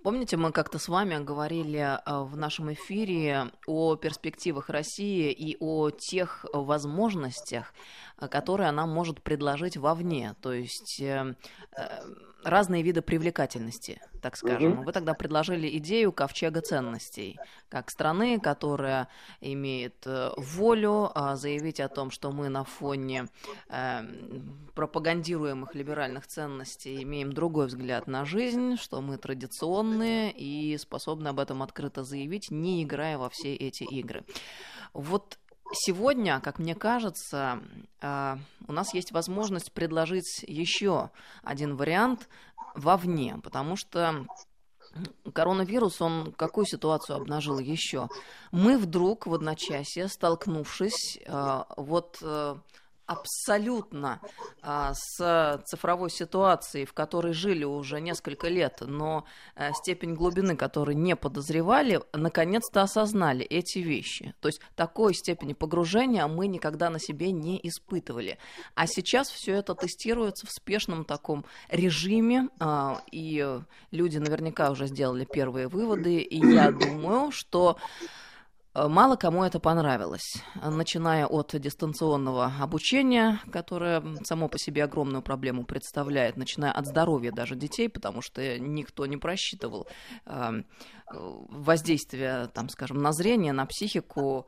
Помните, 0.02 0.38
мы 0.38 0.50
как-то 0.50 0.78
с 0.78 0.88
вами 0.88 1.22
говорили 1.22 1.98
в 2.06 2.34
нашем 2.34 2.72
эфире 2.72 3.50
о 3.66 3.96
перспективах 3.96 4.70
России 4.70 5.30
и 5.30 5.58
о 5.60 5.90
тех 5.90 6.46
возможностях, 6.54 7.74
которые 8.28 8.68
она 8.68 8.86
может 8.86 9.22
предложить 9.22 9.76
вовне, 9.76 10.34
то 10.40 10.52
есть 10.52 11.00
э, 11.00 11.34
э, 11.76 12.00
разные 12.44 12.82
виды 12.82 13.02
привлекательности, 13.02 14.00
так 14.22 14.36
скажем. 14.36 14.72
Угу. 14.72 14.82
Вы 14.84 14.92
тогда 14.92 15.14
предложили 15.14 15.76
идею 15.78 16.12
ковчега 16.12 16.60
ценностей, 16.60 17.38
как 17.68 17.90
страны, 17.90 18.38
которая 18.40 19.08
имеет 19.40 20.06
э, 20.06 20.30
волю 20.36 21.10
а, 21.14 21.36
заявить 21.36 21.80
о 21.80 21.88
том, 21.88 22.10
что 22.10 22.30
мы 22.32 22.48
на 22.48 22.64
фоне 22.64 23.26
э, 23.68 24.02
пропагандируемых 24.74 25.74
либеральных 25.74 26.26
ценностей 26.26 27.02
имеем 27.02 27.32
другой 27.32 27.66
взгляд 27.66 28.06
на 28.06 28.24
жизнь, 28.24 28.76
что 28.76 29.00
мы 29.00 29.18
традиционные 29.18 30.32
и 30.32 30.76
способны 30.78 31.28
об 31.28 31.40
этом 31.40 31.62
открыто 31.62 32.04
заявить, 32.04 32.50
не 32.50 32.82
играя 32.82 33.18
во 33.18 33.28
все 33.28 33.54
эти 33.54 33.84
игры. 33.84 34.24
Вот 34.92 35.38
Сегодня, 35.72 36.40
как 36.40 36.58
мне 36.58 36.74
кажется, 36.74 37.60
а, 38.00 38.38
у 38.66 38.72
нас 38.72 38.92
есть 38.92 39.12
возможность 39.12 39.72
предложить 39.72 40.44
еще 40.46 41.10
один 41.44 41.76
вариант 41.76 42.28
вовне, 42.74 43.38
потому 43.42 43.76
что 43.76 44.26
коронавирус, 45.32 46.00
он 46.00 46.32
какую 46.32 46.66
ситуацию 46.66 47.16
обнажил 47.16 47.60
еще? 47.60 48.08
Мы 48.50 48.78
вдруг 48.78 49.26
в 49.26 49.34
одночасье, 49.34 50.08
столкнувшись 50.08 51.20
а, 51.26 51.66
вот 51.76 52.18
э, 52.20 52.56
абсолютно 53.10 54.20
а, 54.62 54.94
с 54.94 55.62
цифровой 55.66 56.10
ситуацией, 56.10 56.84
в 56.84 56.92
которой 56.92 57.32
жили 57.32 57.64
уже 57.64 58.00
несколько 58.00 58.46
лет, 58.46 58.82
но 58.82 59.24
а, 59.56 59.72
степень 59.72 60.14
глубины, 60.14 60.54
которой 60.54 60.94
не 60.94 61.16
подозревали, 61.16 62.00
наконец-то 62.12 62.82
осознали 62.82 63.44
эти 63.44 63.78
вещи. 63.78 64.32
То 64.40 64.46
есть 64.46 64.60
такой 64.76 65.14
степени 65.14 65.54
погружения 65.54 66.24
мы 66.28 66.46
никогда 66.46 66.88
на 66.88 67.00
себе 67.00 67.32
не 67.32 67.58
испытывали. 67.64 68.38
А 68.76 68.86
сейчас 68.86 69.28
все 69.28 69.54
это 69.56 69.74
тестируется 69.74 70.46
в 70.46 70.52
спешном 70.52 71.04
таком 71.04 71.44
режиме, 71.68 72.48
а, 72.60 73.02
и 73.10 73.58
люди 73.90 74.18
наверняка 74.18 74.70
уже 74.70 74.86
сделали 74.86 75.24
первые 75.24 75.66
выводы, 75.66 76.20
и 76.20 76.38
я 76.38 76.70
думаю, 76.70 77.32
что 77.32 77.76
мало 78.74 79.16
кому 79.16 79.44
это 79.44 79.58
понравилось, 79.60 80.42
начиная 80.54 81.26
от 81.26 81.54
дистанционного 81.58 82.52
обучения, 82.60 83.40
которое 83.50 84.02
само 84.24 84.48
по 84.48 84.58
себе 84.58 84.84
огромную 84.84 85.22
проблему 85.22 85.64
представляет, 85.64 86.36
начиная 86.36 86.72
от 86.72 86.86
здоровья 86.86 87.32
даже 87.32 87.56
детей, 87.56 87.88
потому 87.88 88.22
что 88.22 88.58
никто 88.58 89.06
не 89.06 89.16
просчитывал 89.16 89.88
э, 90.26 90.62
воздействие, 91.12 92.48
там, 92.54 92.68
скажем, 92.68 92.98
на 92.98 93.12
зрение, 93.12 93.52
на 93.52 93.66
психику 93.66 94.46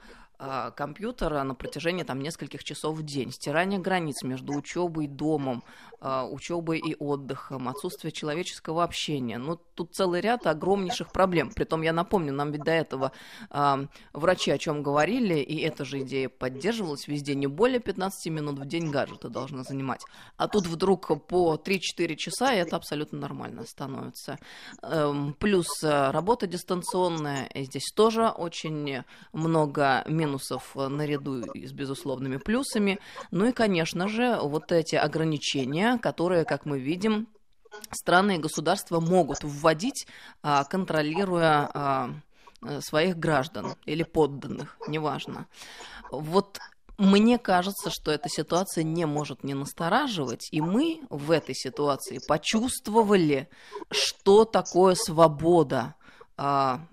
компьютера 0.76 1.42
на 1.42 1.54
протяжении 1.54 2.02
там 2.02 2.20
нескольких 2.20 2.64
часов 2.64 2.96
в 2.96 3.02
день, 3.04 3.30
стирание 3.30 3.78
границ 3.78 4.22
между 4.22 4.54
учебой 4.54 5.04
и 5.04 5.08
домом, 5.08 5.62
а, 6.04 6.26
учебой 6.26 6.80
и 6.80 6.96
отдыхом, 6.98 7.68
отсутствие 7.68 8.10
человеческого 8.10 8.82
общения. 8.82 9.38
Ну, 9.38 9.56
тут 9.76 9.94
целый 9.94 10.20
ряд 10.20 10.48
огромнейших 10.48 11.12
проблем. 11.12 11.52
Притом, 11.54 11.82
я 11.82 11.92
напомню, 11.92 12.32
нам 12.32 12.50
ведь 12.50 12.64
до 12.64 12.72
этого 12.72 13.12
э, 13.50 13.86
врачи 14.12 14.50
о 14.50 14.58
чем 14.58 14.82
говорили, 14.82 15.34
и 15.36 15.60
эта 15.60 15.84
же 15.84 16.00
идея 16.00 16.28
поддерживалась 16.28 17.06
везде. 17.06 17.36
Не 17.36 17.46
более 17.46 17.78
15 17.78 18.32
минут 18.32 18.58
в 18.58 18.66
день 18.66 18.90
гаджеты 18.90 19.28
должны 19.28 19.62
занимать. 19.62 20.02
А 20.36 20.48
тут 20.48 20.66
вдруг 20.66 21.24
по 21.28 21.54
3-4 21.54 22.16
часа, 22.16 22.52
и 22.52 22.58
это 22.58 22.74
абсолютно 22.74 23.20
нормально 23.20 23.64
становится. 23.64 24.40
Эм, 24.82 25.34
плюс 25.34 25.84
э, 25.84 26.10
работа 26.10 26.48
дистанционная, 26.48 27.48
здесь 27.54 27.92
тоже 27.94 28.28
очень 28.28 29.04
много 29.32 30.02
минусов 30.22 30.72
э, 30.76 30.88
наряду 30.88 31.42
с 31.54 31.72
безусловными 31.72 32.36
плюсами. 32.36 32.98
Ну 33.30 33.46
и, 33.46 33.52
конечно 33.52 34.08
же, 34.08 34.38
вот 34.40 34.72
эти 34.72 34.94
ограничения, 34.96 35.98
которые, 35.98 36.44
как 36.44 36.66
мы 36.66 36.78
видим, 36.78 37.28
страны 37.90 38.36
и 38.36 38.38
государства 38.38 39.00
могут 39.00 39.38
вводить, 39.42 40.06
а, 40.42 40.64
контролируя 40.64 41.70
а, 41.72 42.10
э, 42.62 42.80
своих 42.80 43.18
граждан 43.18 43.74
или 43.86 44.02
подданных, 44.02 44.76
неважно. 44.88 45.46
Вот 46.10 46.58
мне 46.98 47.38
кажется, 47.38 47.90
что 47.90 48.12
эта 48.12 48.28
ситуация 48.28 48.84
не 48.84 49.06
может 49.06 49.42
не 49.44 49.54
настораживать, 49.54 50.48
и 50.52 50.60
мы 50.60 51.00
в 51.08 51.30
этой 51.30 51.54
ситуации 51.54 52.20
почувствовали, 52.28 53.48
что 53.90 54.44
такое 54.44 54.94
свобода. 54.94 55.94
А, 56.36 56.86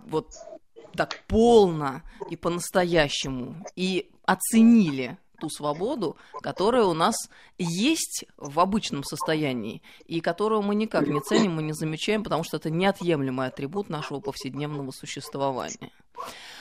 вот 0.00 0.32
так 0.94 1.24
полно 1.26 2.02
и 2.30 2.36
по-настоящему, 2.36 3.64
и 3.74 4.10
оценили 4.24 5.18
ту 5.40 5.50
свободу, 5.50 6.16
которая 6.42 6.84
у 6.84 6.94
нас 6.94 7.14
есть 7.58 8.24
в 8.36 8.58
обычном 8.58 9.04
состоянии, 9.04 9.82
и 10.06 10.20
которую 10.20 10.62
мы 10.62 10.74
никак 10.74 11.06
не 11.06 11.20
ценим 11.20 11.60
и 11.60 11.64
не 11.64 11.72
замечаем, 11.72 12.24
потому 12.24 12.42
что 12.44 12.56
это 12.56 12.70
неотъемлемый 12.70 13.48
атрибут 13.48 13.88
нашего 13.88 14.20
повседневного 14.20 14.90
существования. 14.90 15.92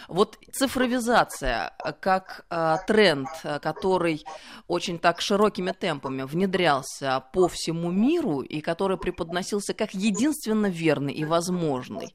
Вот 0.08 0.38
цифровизация 0.52 1.74
как 2.00 2.46
э, 2.50 2.78
тренд, 2.88 3.28
который 3.62 4.24
очень 4.68 5.00
так 5.00 5.22
широкими 5.22 5.72
темпами 5.72 6.24
внедрялся 6.24 7.24
по 7.34 7.48
всему 7.48 7.92
миру 7.92 8.42
и 8.42 8.62
который 8.62 8.98
преподносился 8.98 9.74
как 9.74 9.94
единственно 9.94 10.68
верный 10.68 11.14
и 11.14 11.26
возможный, 11.26 12.14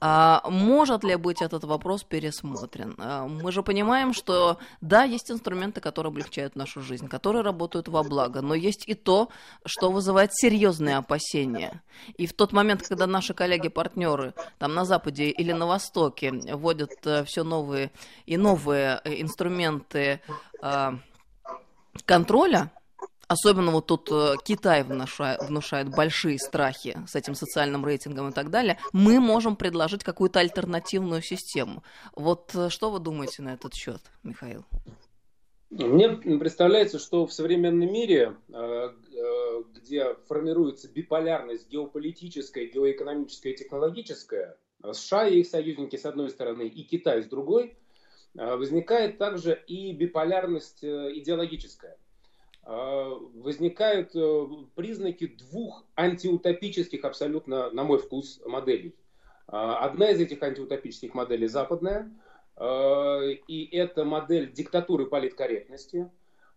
э, 0.00 0.38
может 0.48 1.04
ли 1.04 1.16
быть 1.16 1.42
этот 1.42 1.64
вопрос 1.64 2.02
пересмотрен? 2.04 2.94
Э, 2.98 3.26
мы 3.26 3.52
же 3.52 3.62
понимаем, 3.62 4.12
что 4.12 4.58
да, 4.80 5.04
есть 5.04 5.30
инструменты, 5.30 5.80
которые 5.80 6.10
облегчают 6.10 6.56
нашу 6.56 6.80
жизнь, 6.80 7.08
которые 7.08 7.42
работают 7.42 7.88
во 7.88 8.02
благо, 8.02 8.40
но 8.42 8.54
есть 8.54 8.88
и 8.88 8.94
то, 8.94 9.28
что 9.64 9.90
вызывает 9.90 10.30
серьезные 10.34 10.96
опасения. 10.96 11.82
И 12.16 12.26
в 12.26 12.32
тот 12.32 12.52
момент, 12.52 12.82
когда 12.86 13.06
наши 13.06 13.34
коллеги-партнеры 13.34 14.34
там 14.58 14.74
на 14.74 14.84
Западе 14.84 15.30
или 15.30 15.52
на 15.52 15.66
Востоке 15.66 16.32
вводят 16.32 16.92
э, 17.04 17.24
все 17.26 17.44
новые 17.44 17.90
и 18.24 18.36
новые 18.36 19.00
э, 19.04 19.20
инструменты 19.20 20.20
э, 20.62 20.92
контроля, 22.04 22.70
Особенно 23.28 23.72
вот 23.72 23.86
тут 23.86 24.08
Китай 24.44 24.84
внушает, 24.84 25.42
внушает 25.42 25.88
большие 25.88 26.38
страхи 26.38 26.96
с 27.08 27.16
этим 27.16 27.34
социальным 27.34 27.84
рейтингом 27.84 28.28
и 28.28 28.32
так 28.32 28.50
далее. 28.50 28.78
Мы 28.92 29.18
можем 29.18 29.56
предложить 29.56 30.04
какую-то 30.04 30.38
альтернативную 30.38 31.22
систему. 31.22 31.82
Вот 32.14 32.54
что 32.68 32.92
вы 32.92 33.00
думаете 33.00 33.42
на 33.42 33.54
этот 33.54 33.74
счет, 33.74 34.00
Михаил? 34.22 34.64
Мне 35.70 36.10
представляется, 36.10 37.00
что 37.00 37.26
в 37.26 37.32
современном 37.32 37.92
мире, 37.92 38.36
где 39.74 40.14
формируется 40.28 40.88
биполярность 40.88 41.68
геополитическая, 41.68 42.66
геоэкономическая 42.66 43.52
и 43.52 43.56
технологическая, 43.56 44.56
США 44.92 45.26
и 45.26 45.40
их 45.40 45.46
союзники 45.46 45.96
с 45.96 46.04
одной 46.04 46.30
стороны 46.30 46.66
и 46.68 46.82
Китай 46.82 47.22
с 47.22 47.26
другой, 47.26 47.76
а, 48.38 48.56
возникает 48.56 49.18
также 49.18 49.62
и 49.66 49.92
биполярность 49.92 50.82
э, 50.84 51.12
идеологическая. 51.14 51.96
А, 52.62 53.08
возникают 53.34 54.14
э, 54.14 54.46
признаки 54.74 55.26
двух 55.26 55.84
антиутопических 55.96 57.04
абсолютно, 57.04 57.70
на 57.70 57.84
мой 57.84 57.98
вкус, 57.98 58.40
моделей. 58.44 58.94
А, 59.48 59.78
одна 59.84 60.10
из 60.10 60.20
этих 60.20 60.42
антиутопических 60.42 61.14
моделей 61.14 61.46
западная, 61.46 62.10
и 62.58 63.68
это 63.70 64.06
модель 64.06 64.50
диктатуры 64.50 65.04
политкорректности, 65.04 66.10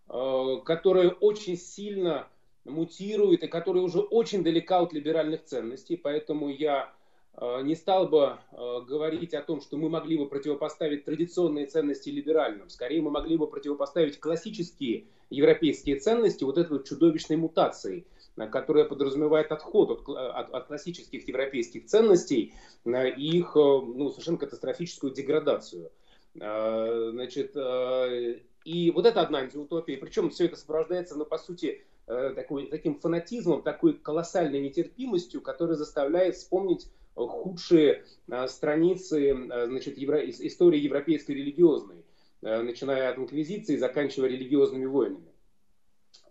которая 0.08 1.10
очень 1.10 1.58
сильно 1.58 2.30
мутирует 2.64 3.44
и 3.44 3.48
которая 3.48 3.84
уже 3.84 4.00
очень 4.00 4.42
далека 4.42 4.80
от 4.80 4.94
либеральных 4.94 5.44
ценностей. 5.44 5.98
Поэтому 5.98 6.48
я 6.48 6.94
не 7.40 7.76
стал 7.76 8.08
бы 8.10 8.38
э, 8.52 8.82
говорить 8.86 9.34
о 9.34 9.42
том, 9.42 9.62
что 9.62 9.78
мы 9.78 9.90
могли 9.90 10.18
бы 10.18 10.28
противопоставить 10.28 11.06
традиционные 11.06 11.68
ценности 11.68 12.10
либеральным. 12.10 12.70
Скорее, 12.70 13.02
мы 13.02 13.12
могли 13.12 13.38
бы 13.38 13.48
противопоставить 13.48 14.20
классические 14.20 15.06
европейские 15.30 16.00
ценности 16.00 16.44
вот 16.44 16.58
этой 16.58 16.74
вот 16.74 16.88
чудовищной 16.88 17.38
мутации, 17.38 18.06
э, 18.36 18.48
которая 18.48 18.84
подразумевает 18.84 19.54
отход 19.54 19.90
от, 19.92 20.10
от, 20.10 20.54
от 20.54 20.68
классических 20.68 21.26
европейских 21.30 21.86
ценностей 21.86 22.54
и 22.86 23.38
их 23.38 23.56
ну, 23.56 24.10
совершенно 24.10 24.38
катастрофическую 24.38 25.14
деградацию. 25.14 25.92
Значит, 26.36 27.56
и 27.56 28.92
вот 28.92 29.06
это 29.06 29.22
одна 29.22 29.40
антиутопия. 29.40 29.98
Причем 29.98 30.30
все 30.30 30.46
это 30.46 30.56
сопровождается, 30.56 31.16
ну, 31.16 31.26
по 31.26 31.38
сути, 31.38 31.84
такой, 32.06 32.68
таким 32.68 33.00
фанатизмом, 33.00 33.64
такой 33.64 33.94
колоссальной 33.94 34.62
нетерпимостью, 34.62 35.42
которая 35.42 35.76
заставляет 35.76 36.36
вспомнить 36.36 36.88
худшие 37.28 38.04
а, 38.30 38.48
страницы 38.48 39.34
а, 39.52 39.66
значит, 39.68 39.98
евро... 39.98 40.20
истории 40.30 40.80
европейской 40.80 41.34
религиозной, 41.34 42.06
а, 42.42 42.62
начиная 42.64 43.10
от 43.12 43.18
инквизиции, 43.18 43.78
заканчивая 43.78 44.30
религиозными 44.30 44.86
войнами. 44.86 45.26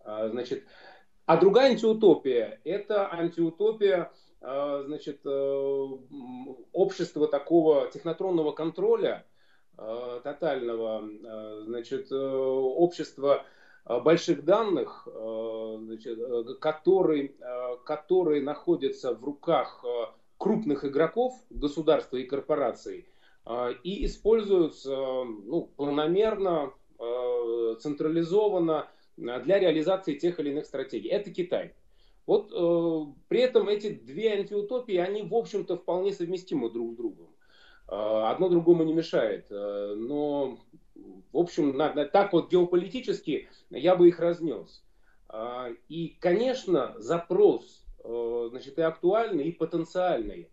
Значит, 0.05 0.65
а 1.27 1.37
другая 1.37 1.73
антиутопия– 1.73 2.61
это 2.65 3.13
антиутопия 3.13 4.11
значит, 4.41 5.21
э, 5.25 5.87
общества 6.73 7.29
такого 7.29 7.91
технотронного 7.91 8.53
контроля, 8.53 9.27
тотального, 9.77 11.09
значит, 11.65 12.11
э, 12.11 12.17
общества 12.17 13.45
больших 13.85 14.45
данных, 14.45 15.07
значит, 15.07 16.19
э, 16.19 16.45
который, 16.61 17.37
который 17.85 18.43
находится 18.43 19.15
в 19.15 19.25
руках 19.25 19.85
крупных 20.39 20.85
игроков, 20.85 21.35
государства 21.51 22.17
и 22.17 22.25
корпораций, 22.25 23.07
а, 23.45 23.71
и 23.71 24.07
используются 24.07 24.91
ну, 24.95 25.71
планомерно, 25.77 26.73
а, 26.99 27.75
централизованно 27.81 28.89
для 29.17 29.59
реализации 29.59 30.15
тех 30.15 30.39
или 30.39 30.51
иных 30.51 30.67
стратегий. 30.67 31.09
Это 31.09 31.33
Китай. 31.33 31.75
Вот 32.25 32.53
э, 32.53 33.13
при 33.29 33.41
этом 33.41 33.69
эти 33.69 33.91
две 33.91 34.35
антиутопии, 34.35 34.97
они, 34.97 35.23
в 35.23 35.35
общем-то, 35.35 35.77
вполне 35.79 36.13
совместимы 36.13 36.71
друг 36.71 36.93
с 36.93 36.97
другом. 36.97 37.35
Э, 37.89 38.27
одно 38.27 38.49
другому 38.49 38.85
не 38.85 38.93
мешает. 38.93 39.47
Э, 39.51 39.95
но, 39.97 40.59
в 40.95 41.37
общем, 41.37 41.77
на, 41.77 41.93
на, 41.95 42.05
так 42.05 42.35
вот 42.35 42.53
геополитически 42.53 43.49
я 43.71 43.97
бы 43.97 44.09
их 44.09 44.21
разнес. 44.21 44.85
Э, 45.33 45.75
и, 45.89 46.19
конечно, 46.21 46.95
запрос 46.99 47.88
Э, 47.88 47.88
значит, 48.05 48.79
и 48.79 48.83
актуальный, 48.83 49.49
и 49.49 49.53
потенциальный. 49.53 50.49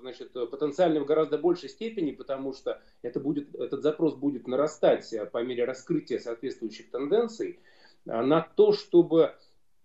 Значит, 0.00 0.32
потенциальный 0.32 1.00
в 1.00 1.04
гораздо 1.04 1.38
большей 1.38 1.68
степени, 1.68 2.12
потому 2.12 2.52
что 2.52 2.80
это 3.02 3.20
будет, 3.20 3.54
этот 3.54 3.82
запрос 3.82 4.14
будет 4.14 4.46
нарастать 4.46 5.12
э, 5.12 5.26
по 5.26 5.42
мере 5.42 5.64
раскрытия 5.64 6.18
соответствующих 6.18 6.90
тенденций 6.90 7.60
э, 8.06 8.22
на 8.22 8.40
то, 8.40 8.72
чтобы 8.72 9.34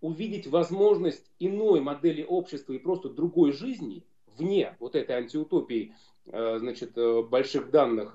увидеть 0.01 0.47
возможность 0.47 1.29
иной 1.39 1.81
модели 1.81 2.23
общества 2.23 2.73
и 2.73 2.79
просто 2.79 3.09
другой 3.09 3.51
жизни 3.51 4.05
вне 4.37 4.75
вот 4.79 4.95
этой 4.95 5.15
антиутопии 5.15 5.95
значит, 6.25 6.93
больших 7.29 7.71
данных 7.71 8.13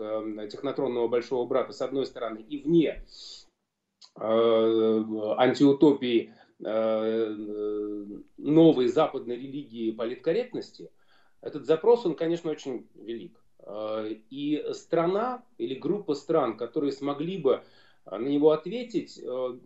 технотронного 0.51 1.09
большого 1.09 1.47
брата 1.47 1.73
с 1.73 1.83
одной 1.83 2.07
стороны 2.07 2.39
и 2.39 2.59
вне 2.59 3.05
антиутопии 5.37 6.33
Э, 6.33 6.38
новой 6.61 8.19
западной 8.89 9.37
религии 9.37 9.93
политкорректности, 9.93 10.91
этот 11.41 11.67
запрос, 11.67 12.05
он, 12.05 12.15
конечно, 12.15 12.51
очень 12.51 12.89
велик. 12.95 13.41
Э, 13.61 14.15
и 14.31 14.65
страна 14.73 15.45
или 15.59 15.75
группа 15.75 16.15
стран, 16.15 16.57
которые 16.57 16.93
смогли 16.93 17.39
бы 17.39 17.63
на 18.07 18.27
него 18.27 18.53
ответить, 18.53 19.21
э, 19.23 19.59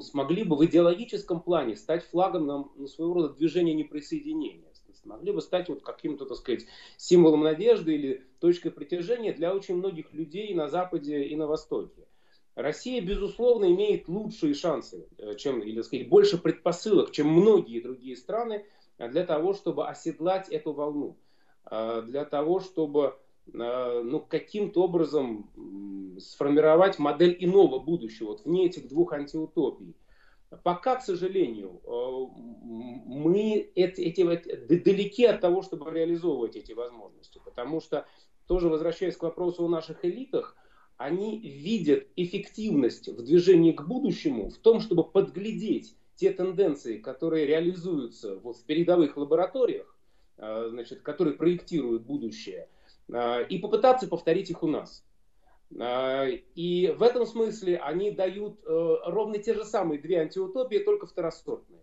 смогли 0.00 0.44
бы 0.44 0.56
в 0.56 0.64
идеологическом 0.64 1.40
плане 1.40 1.76
стать 1.76 2.04
флагом 2.04 2.46
на, 2.46 2.88
своего 2.88 3.14
рода 3.14 3.28
движения 3.34 3.74
неприсоединения. 3.74 4.68
Смогли 5.02 5.32
бы 5.32 5.42
стать 5.42 5.68
вот 5.68 5.82
каким-то, 5.82 6.26
так 6.26 6.36
сказать, 6.36 6.64
символом 6.96 7.42
надежды 7.42 7.94
или 7.94 8.24
точкой 8.38 8.70
притяжения 8.70 9.32
для 9.32 9.52
очень 9.52 9.74
многих 9.74 10.14
людей 10.14 10.54
на 10.54 10.68
Западе 10.68 11.24
и 11.24 11.34
на 11.34 11.48
Востоке. 11.48 12.06
Россия, 12.54 13.00
безусловно, 13.00 13.66
имеет 13.66 14.08
лучшие 14.08 14.54
шансы, 14.54 15.08
э, 15.16 15.36
чем, 15.36 15.60
или 15.60 15.80
сказать, 15.80 16.08
больше 16.08 16.36
предпосылок, 16.36 17.10
чем 17.10 17.28
многие 17.28 17.80
другие 17.80 18.14
страны 18.16 18.66
э, 18.98 19.08
для 19.08 19.24
того, 19.24 19.54
чтобы 19.54 19.88
оседлать 19.88 20.50
эту 20.50 20.72
волну, 20.72 21.16
э, 21.70 22.02
для 22.06 22.24
того, 22.24 22.60
чтобы 22.60 23.16
ну, 23.44 24.20
каким-то 24.20 24.84
образом 24.84 25.50
сформировать 26.20 27.00
модель 27.00 27.36
иного 27.40 27.80
будущего, 27.80 28.28
вот 28.28 28.44
вне 28.44 28.66
этих 28.66 28.86
двух 28.86 29.12
антиутопий. 29.12 29.96
Пока, 30.62 30.94
к 30.94 31.02
сожалению, 31.02 31.80
мы 31.84 33.68
эти, 33.74 34.00
эти, 34.00 34.22
далеки 34.84 35.24
от 35.24 35.40
того, 35.40 35.62
чтобы 35.62 35.90
реализовывать 35.90 36.54
эти 36.54 36.70
возможности, 36.70 37.40
потому 37.44 37.80
что, 37.80 38.06
тоже 38.46 38.68
возвращаясь 38.68 39.16
к 39.16 39.24
вопросу 39.24 39.64
о 39.64 39.68
наших 39.68 40.04
элитах, 40.04 40.56
они 41.02 41.40
видят 41.40 42.06
эффективность 42.16 43.08
в 43.08 43.22
движении 43.22 43.72
к 43.72 43.82
будущему 43.82 44.50
в 44.50 44.58
том, 44.58 44.80
чтобы 44.80 45.04
подглядеть 45.04 45.96
те 46.14 46.30
тенденции, 46.30 46.98
которые 46.98 47.46
реализуются 47.46 48.36
вот 48.36 48.56
в 48.56 48.64
передовых 48.64 49.16
лабораториях, 49.16 49.96
а, 50.38 50.68
значит, 50.70 51.02
которые 51.02 51.34
проектируют 51.34 52.02
будущее, 52.02 52.68
а, 53.12 53.40
и 53.40 53.58
попытаться 53.58 54.06
повторить 54.06 54.50
их 54.50 54.62
у 54.62 54.68
нас. 54.68 55.04
А, 55.78 56.26
и 56.26 56.94
в 56.96 57.02
этом 57.02 57.26
смысле 57.26 57.78
они 57.78 58.10
дают 58.10 58.60
э, 58.64 58.96
ровно 59.06 59.38
те 59.38 59.54
же 59.54 59.64
самые 59.64 60.00
две 60.00 60.20
антиутопии, 60.20 60.78
только 60.78 61.06
второсортные. 61.06 61.81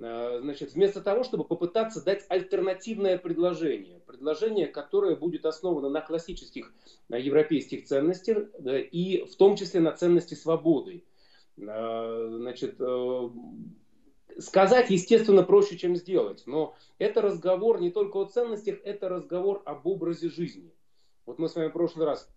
Э, 0.00 0.38
значит, 0.40 0.72
вместо 0.72 1.00
того, 1.00 1.24
чтобы 1.24 1.44
попытаться 1.44 2.02
дать 2.02 2.24
альтернативное 2.28 3.18
предложение, 3.18 4.00
предложение, 4.00 4.66
которое 4.66 5.16
будет 5.16 5.44
основано 5.44 5.88
на 5.88 6.00
классических 6.00 6.72
на 7.08 7.16
европейских 7.16 7.84
ценностях 7.84 8.48
и 8.64 9.24
в 9.30 9.36
том 9.36 9.56
числе 9.56 9.80
на 9.80 9.92
ценности 9.92 10.34
свободы. 10.34 11.04
Э, 11.58 12.28
значит, 12.30 12.76
э, 12.78 13.30
сказать, 14.38 14.90
естественно, 14.90 15.42
проще, 15.42 15.76
чем 15.76 15.96
сделать, 15.96 16.44
но 16.46 16.74
это 16.98 17.20
разговор 17.20 17.80
не 17.80 17.90
только 17.90 18.16
о 18.16 18.24
ценностях, 18.24 18.78
это 18.84 19.08
разговор 19.08 19.62
об 19.66 19.86
образе 19.86 20.30
жизни. 20.30 20.72
Вот 21.26 21.38
мы 21.38 21.48
с 21.48 21.54
вами 21.54 21.68
в 21.68 21.72
прошлый 21.72 22.06
раз 22.06 22.28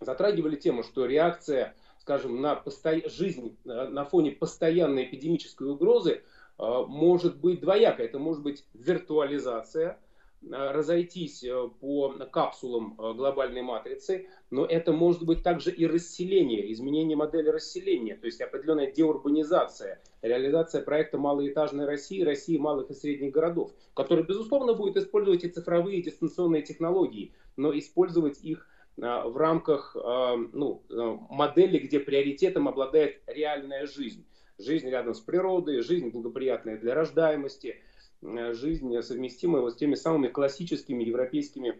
затрагивали 0.00 0.56
тему, 0.56 0.82
что 0.82 1.04
реакция, 1.06 1.74
скажем, 1.98 2.40
на 2.40 2.56
посто... 2.56 3.08
жизнь 3.08 3.56
на 3.64 4.04
фоне 4.04 4.32
постоянной 4.32 5.04
эпидемической 5.04 5.68
угрозы 5.68 6.22
может 6.58 7.40
быть 7.40 7.60
двоякой. 7.60 8.06
Это 8.06 8.18
может 8.18 8.42
быть 8.42 8.64
виртуализация– 8.74 9.98
Э, 10.42 10.70
разойтись 10.70 11.42
э, 11.42 11.68
по 11.80 12.10
капсулам 12.30 12.94
э, 12.98 13.14
глобальной 13.14 13.62
матрицы, 13.62 14.28
но 14.50 14.64
это 14.64 14.92
может 14.92 15.24
быть 15.24 15.42
также 15.42 15.72
и 15.72 15.86
расселение, 15.86 16.72
изменение 16.72 17.16
модели 17.16 17.48
расселения, 17.48 18.14
то 18.14 18.26
есть 18.26 18.40
определенная 18.40 18.92
деурбанизация, 18.92 20.00
реализация 20.22 20.82
проекта 20.82 21.18
малоэтажной 21.18 21.86
России, 21.86 22.22
России 22.22 22.58
малых 22.58 22.90
и 22.90 22.94
средних 22.94 23.32
городов, 23.32 23.72
который, 23.94 24.24
безусловно, 24.24 24.74
будет 24.74 24.96
использовать 24.96 25.42
и 25.42 25.48
цифровые, 25.48 25.98
и 25.98 26.02
дистанционные 26.02 26.62
технологии, 26.62 27.32
но 27.56 27.76
использовать 27.76 28.40
их 28.44 28.68
в 28.96 29.36
рамках 29.36 29.94
ну, 29.94 30.82
модели, 31.28 31.78
где 31.78 32.00
приоритетом 32.00 32.66
обладает 32.66 33.20
реальная 33.26 33.86
жизнь. 33.86 34.24
Жизнь 34.58 34.88
рядом 34.88 35.14
с 35.14 35.20
природой, 35.20 35.80
жизнь 35.80 36.10
благоприятная 36.10 36.78
для 36.78 36.94
рождаемости– 36.94 37.76
Э, 38.22 38.52
жизнь 38.54 39.00
совместимая 39.02 39.62
вот 39.62 39.74
с 39.74 39.76
теми 39.76 39.94
самыми 39.94 40.28
классическими 40.28 41.04
европейскими 41.04 41.78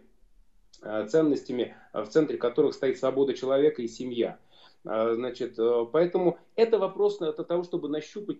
э, 0.81 1.07
ценностями, 1.07 1.75
э, 1.93 2.01
в 2.01 2.09
центре 2.09 2.37
которых 2.37 2.73
стоит 2.73 2.97
свобода 2.97 3.33
человека 3.33 3.81
и 3.81 3.87
семья. 3.87 4.39
Значит, 4.83 5.59
поэтому 5.91 6.37
это 6.55 6.77
вопрос 6.77 7.19
это 7.19 7.43
того, 7.43 7.63
чтобы 7.63 7.89
нащупать 7.89 8.37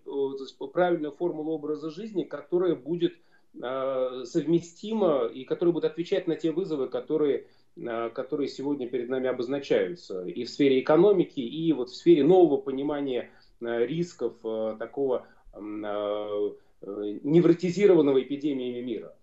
правильную 0.72 1.12
формулу 1.12 1.52
образа 1.52 1.90
жизни, 1.90 2.24
которая 2.24 2.74
будет 2.74 3.16
совместима 3.54 5.26
и 5.26 5.44
которая 5.44 5.74
будет 5.74 5.86
отвечать 5.86 6.26
на 6.26 6.38
те 6.38 6.52
вызовы, 6.52 6.88
которые, 6.88 7.48
которые 7.76 8.48
сегодня 8.48 8.88
перед 8.88 9.10
нами 9.10 9.28
обозначаются 9.28 10.24
и 10.26 10.46
в 10.46 10.50
сфере 10.50 10.80
экономики, 10.80 11.42
и 11.42 11.74
вот 11.74 11.90
в 11.90 11.96
сфере 11.96 12.24
нового 12.24 12.56
понимания 12.56 13.30
рисков 13.62 14.36
такого 14.78 15.28
Э, 16.80 17.20
невротизированного 17.24 18.22
эпидемиями 18.22 18.82
мира. 18.82 19.16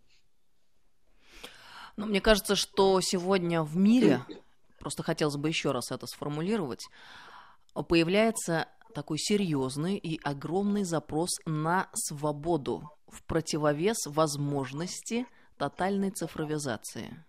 Ну, 1.96 2.06
мне 2.06 2.20
кажется, 2.20 2.56
что 2.56 3.00
сегодня 3.00 3.62
в 3.62 3.76
мире, 3.76 4.24
просто 4.80 5.04
хотелось 5.04 5.36
бы 5.36 5.48
еще 5.48 5.70
раз 5.70 5.92
это 5.92 6.06
сформулировать, 6.08 6.84
появляется 7.88 8.66
такой 8.92 9.18
серьезный 9.18 9.96
и 9.96 10.20
огромный 10.24 10.82
запрос 10.82 11.30
на 11.46 11.88
свободу 11.94 12.90
в 13.06 13.22
противовес 13.22 14.06
возможности 14.06 15.26
тотальной 15.56 16.10
цифровизации. 16.10 17.24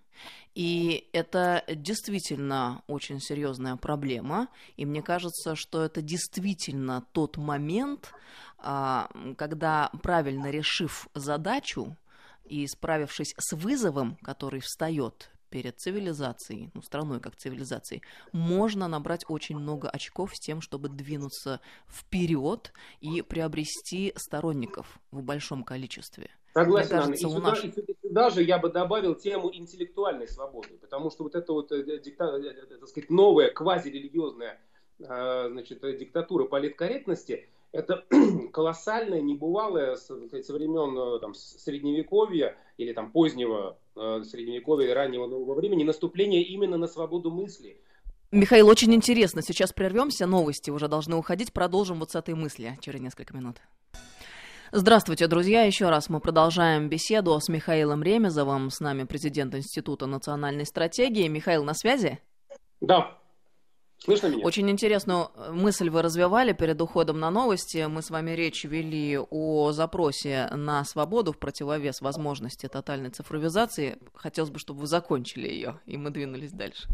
И 0.56 1.10
это 1.12 1.66
действительно 1.68 2.82
очень 2.88 3.20
серьезная 3.20 3.76
проблема, 3.76 4.48
и 4.78 4.86
мне 4.86 5.02
кажется, 5.02 5.54
что 5.56 5.84
это 5.84 6.02
действительно 6.02 7.06
тот 7.12 7.36
момент, 7.36 8.14
а, 8.58 9.10
когда 9.38 9.92
правильно 10.02 10.50
решив 10.50 11.10
задачу 11.14 11.98
и 12.46 12.66
справившись 12.68 13.34
с 13.38 13.54
вызовом, 13.54 14.16
который 14.24 14.62
встает 14.62 15.30
перед 15.50 15.78
цивилизацией, 15.78 16.72
ну, 16.74 16.82
страной 16.82 17.20
как 17.20 17.36
цивилизацией, 17.36 18.02
можно 18.32 18.88
набрать 18.88 19.26
очень 19.28 19.58
много 19.58 19.90
очков 19.90 20.36
с 20.36 20.40
тем, 20.40 20.62
чтобы 20.62 20.88
двинуться 20.88 21.60
вперед 21.88 22.72
и 23.02 23.22
приобрести 23.22 24.14
сторонников 24.16 25.00
в 25.12 25.22
большом 25.22 25.66
количестве. 25.66 26.30
Согласен, 26.56 26.90
кажется, 26.90 27.28
Анна. 27.28 27.34
И, 27.34 27.36
сюда, 27.36 27.50
наш... 27.50 27.64
и 27.66 27.74
сюда 28.02 28.30
же 28.30 28.42
я 28.42 28.58
бы 28.58 28.70
добавил 28.70 29.14
тему 29.14 29.54
интеллектуальной 29.54 30.26
свободы, 30.26 30.70
потому 30.80 31.10
что 31.12 31.24
вот 31.24 31.36
эта 31.36 31.52
вот, 31.52 31.70
э, 31.74 32.00
дикта, 32.00 32.38
э, 32.38 32.48
э, 32.48 32.78
так 32.80 32.88
сказать, 32.88 33.10
новая 33.10 33.50
квазирелигиозная 33.50 34.60
значит, 34.98 35.82
диктатура 35.82 36.46
политкорректности, 36.46 37.50
это 37.74 38.06
колоссальное, 38.54 39.20
небывалое 39.20 39.98
со 39.98 40.14
времен 40.16 41.20
там, 41.20 41.34
средневековья 41.34 42.56
или 42.78 42.94
там, 42.94 43.12
позднего 43.12 43.78
средневековья 43.96 44.92
и 44.92 44.94
раннего 44.94 45.28
нового 45.28 45.56
времени 45.56 45.84
наступление 45.84 46.44
именно 46.44 46.78
на 46.78 46.88
свободу 46.88 47.30
мысли. 47.32 47.82
Михаил, 48.32 48.70
очень 48.70 48.94
интересно. 48.94 49.42
Сейчас 49.42 49.74
прервемся, 49.74 50.26
новости 50.26 50.70
уже 50.70 50.88
должны 50.88 51.18
уходить. 51.18 51.52
Продолжим 51.52 52.00
вот 52.00 52.12
с 52.12 52.16
этой 52.16 52.34
мысли 52.34 52.78
через 52.82 53.02
несколько 53.02 53.36
минут. 53.36 53.58
Здравствуйте, 54.78 55.28
друзья. 55.28 55.64
Еще 55.64 55.90
раз 55.90 56.10
мы 56.10 56.20
продолжаем 56.20 56.90
беседу 56.90 57.40
с 57.40 57.48
Михаилом 57.48 58.04
Ремезовым. 58.04 58.70
С 58.70 58.82
нами 58.82 59.06
президент 59.06 59.56
Института 59.56 60.06
национальной 60.06 60.66
стратегии. 60.66 61.30
Михаил, 61.30 61.64
на 61.64 61.74
связи? 61.74 62.20
Да. 62.82 63.18
Слышно 64.00 64.28
меня? 64.28 64.46
Очень 64.46 64.70
интересную 64.70 65.30
э, 65.34 65.54
мысль 65.54 65.90
вы 65.90 66.02
развивали 66.02 66.52
перед 66.52 66.82
уходом 66.82 67.22
на 67.22 67.32
новости. 67.32 67.86
Мы 67.88 68.02
с 68.02 68.10
вами 68.10 68.32
речь 68.32 68.66
вели 68.66 69.18
о 69.18 69.72
запросе 69.72 70.50
на 70.52 70.84
свободу 70.84 71.32
в 71.32 71.40
противовес 71.40 72.02
возможности 72.02 72.68
тотальной 72.68 73.12
цифровизации. 73.12 73.98
Хотелось 74.14 74.52
бы, 74.52 74.60
чтобы 74.60 74.82
вы 74.82 74.88
закончили 74.88 75.48
ее, 75.48 75.80
и 75.86 75.96
мы 75.96 76.10
двинулись 76.10 76.52
дальше. 76.52 76.90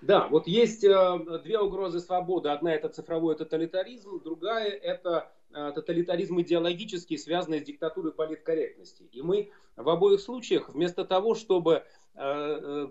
Да, 0.00 0.28
вот 0.28 0.46
есть 0.46 0.84
э, 0.84 1.40
две 1.42 1.58
угрозы 1.58 1.98
свободы. 1.98 2.50
Одна 2.50 2.72
это 2.72 2.88
цифровой 2.88 3.34
тоталитаризм, 3.34 4.22
другая 4.22 4.68
это 4.70 5.32
тоталитаризм 5.74 6.40
идеологический, 6.42 7.16
связанный 7.16 7.60
с 7.60 7.64
диктатурой 7.64 8.12
политкорректности. 8.12 9.04
И 9.12 9.22
мы 9.22 9.50
в 9.76 9.88
обоих 9.88 10.20
случаях 10.20 10.68
вместо 10.68 11.04
того, 11.04 11.34
чтобы 11.34 11.82
э, 12.14 12.20
э, 12.20 12.88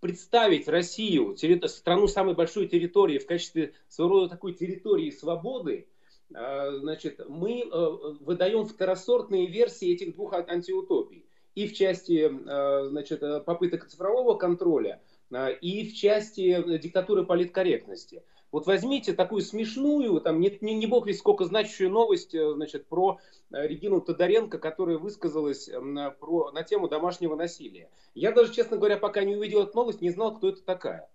представить 0.00 0.68
Россию, 0.68 1.36
страну 1.68 2.08
самой 2.08 2.34
большой 2.34 2.68
территории 2.68 3.18
в 3.18 3.26
качестве 3.26 3.72
своего 3.88 4.20
рода 4.20 4.28
такой 4.28 4.52
территории 4.52 5.10
свободы, 5.10 5.88
значит, 6.28 7.20
мы 7.28 7.64
выдаем 8.20 8.66
второсортные 8.66 9.46
версии 9.46 9.92
этих 9.92 10.14
двух 10.14 10.32
антиутопий. 10.34 11.24
И 11.54 11.68
в 11.68 11.72
части 11.72 12.28
значит, 12.88 13.20
попыток 13.44 13.86
цифрового 13.86 14.34
контроля, 14.36 15.00
и 15.30 15.88
в 15.88 15.94
части 15.94 16.78
диктатуры 16.78 17.24
политкорректности. 17.24 18.22
Вот 18.56 18.66
возьмите 18.66 19.12
такую 19.12 19.42
смешную, 19.42 20.18
там 20.18 20.40
не, 20.40 20.56
не, 20.62 20.74
не 20.74 20.86
бог 20.86 21.06
весь 21.06 21.18
сколько 21.18 21.44
значащую 21.44 21.90
новость 21.90 22.34
э, 22.34 22.54
значит, 22.54 22.86
про 22.86 23.20
э, 23.52 23.66
Регину 23.66 24.00
Тодоренко, 24.00 24.56
которая 24.56 24.96
высказалась 24.96 25.68
эм, 25.68 25.98
про, 26.18 26.52
на 26.52 26.62
тему 26.62 26.88
домашнего 26.88 27.36
насилия. 27.36 27.90
Я 28.14 28.32
даже, 28.32 28.54
честно 28.54 28.78
говоря, 28.78 28.96
пока 28.96 29.24
не 29.24 29.36
увидел 29.36 29.64
эту 29.64 29.76
новость, 29.76 30.00
не 30.00 30.08
знал, 30.08 30.34
кто 30.34 30.48
это 30.48 30.62
такая. 30.62 31.06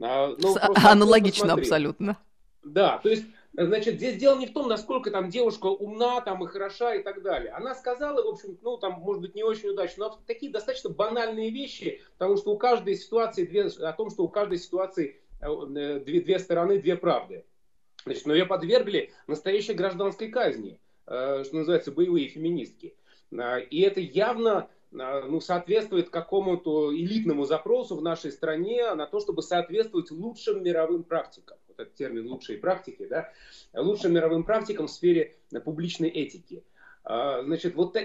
А, 0.00 0.34
но 0.38 0.56
Аналогично 0.90 1.52
абсолютно. 1.52 2.16
Да, 2.64 2.98
то 3.02 3.10
есть 3.10 3.26
Значит, 3.58 3.94
здесь 3.94 4.18
дело 4.18 4.38
не 4.38 4.46
в 4.46 4.52
том, 4.52 4.68
насколько 4.68 5.10
там 5.10 5.30
девушка 5.30 5.66
умна 5.66 6.20
там, 6.20 6.44
и 6.44 6.46
хороша 6.46 6.94
и 6.94 7.02
так 7.02 7.22
далее. 7.22 7.52
Она 7.52 7.74
сказала, 7.74 8.22
в 8.22 8.28
общем, 8.28 8.58
ну, 8.60 8.76
там, 8.76 9.00
может 9.00 9.22
быть, 9.22 9.34
не 9.34 9.44
очень 9.44 9.70
удачно, 9.70 10.08
но 10.08 10.20
такие 10.26 10.52
достаточно 10.52 10.90
банальные 10.90 11.50
вещи, 11.50 12.02
потому 12.18 12.36
что 12.36 12.52
у 12.52 12.58
каждой 12.58 12.96
ситуации, 12.96 13.46
две, 13.46 13.64
о 13.66 13.92
том, 13.94 14.10
что 14.10 14.24
у 14.24 14.28
каждой 14.28 14.58
ситуации 14.58 15.06
Э, 15.08 15.08
э, 15.08 15.25
две, 15.40 16.20
две 16.20 16.38
стороны, 16.38 16.78
две 16.80 16.96
правды. 16.96 17.44
Значит, 18.04 18.26
но 18.26 18.34
ее 18.34 18.46
подвергли 18.46 19.12
настоящей 19.26 19.74
гражданской 19.74 20.28
казни, 20.28 20.78
э, 21.06 21.42
что 21.44 21.56
называется, 21.56 21.92
боевые 21.92 22.28
феминистки. 22.28 22.94
И 23.70 23.80
это 23.80 24.00
явно 24.00 24.68
ну, 24.92 25.40
соответствует 25.40 26.10
какому-то 26.10 26.94
элитному 26.96 27.44
запросу 27.44 27.96
в 27.96 28.02
нашей 28.02 28.30
стране 28.30 28.94
на 28.94 29.06
то, 29.06 29.20
чтобы 29.20 29.42
соответствовать 29.42 30.10
лучшим 30.10 30.62
мировым 30.62 31.02
практикам. 31.02 31.58
Вот 31.68 31.80
этот 31.80 31.94
термин 31.94 32.28
«лучшие 32.28 32.58
практики», 32.58 33.04
да, 33.06 33.32
лучшим 33.74 34.14
мировым 34.14 34.44
практикам 34.44 34.86
в 34.86 34.90
сфере 34.90 35.34
публичной 35.64 36.08
этики. 36.08 36.62
Значит, 37.04 37.74
вот 37.74 37.96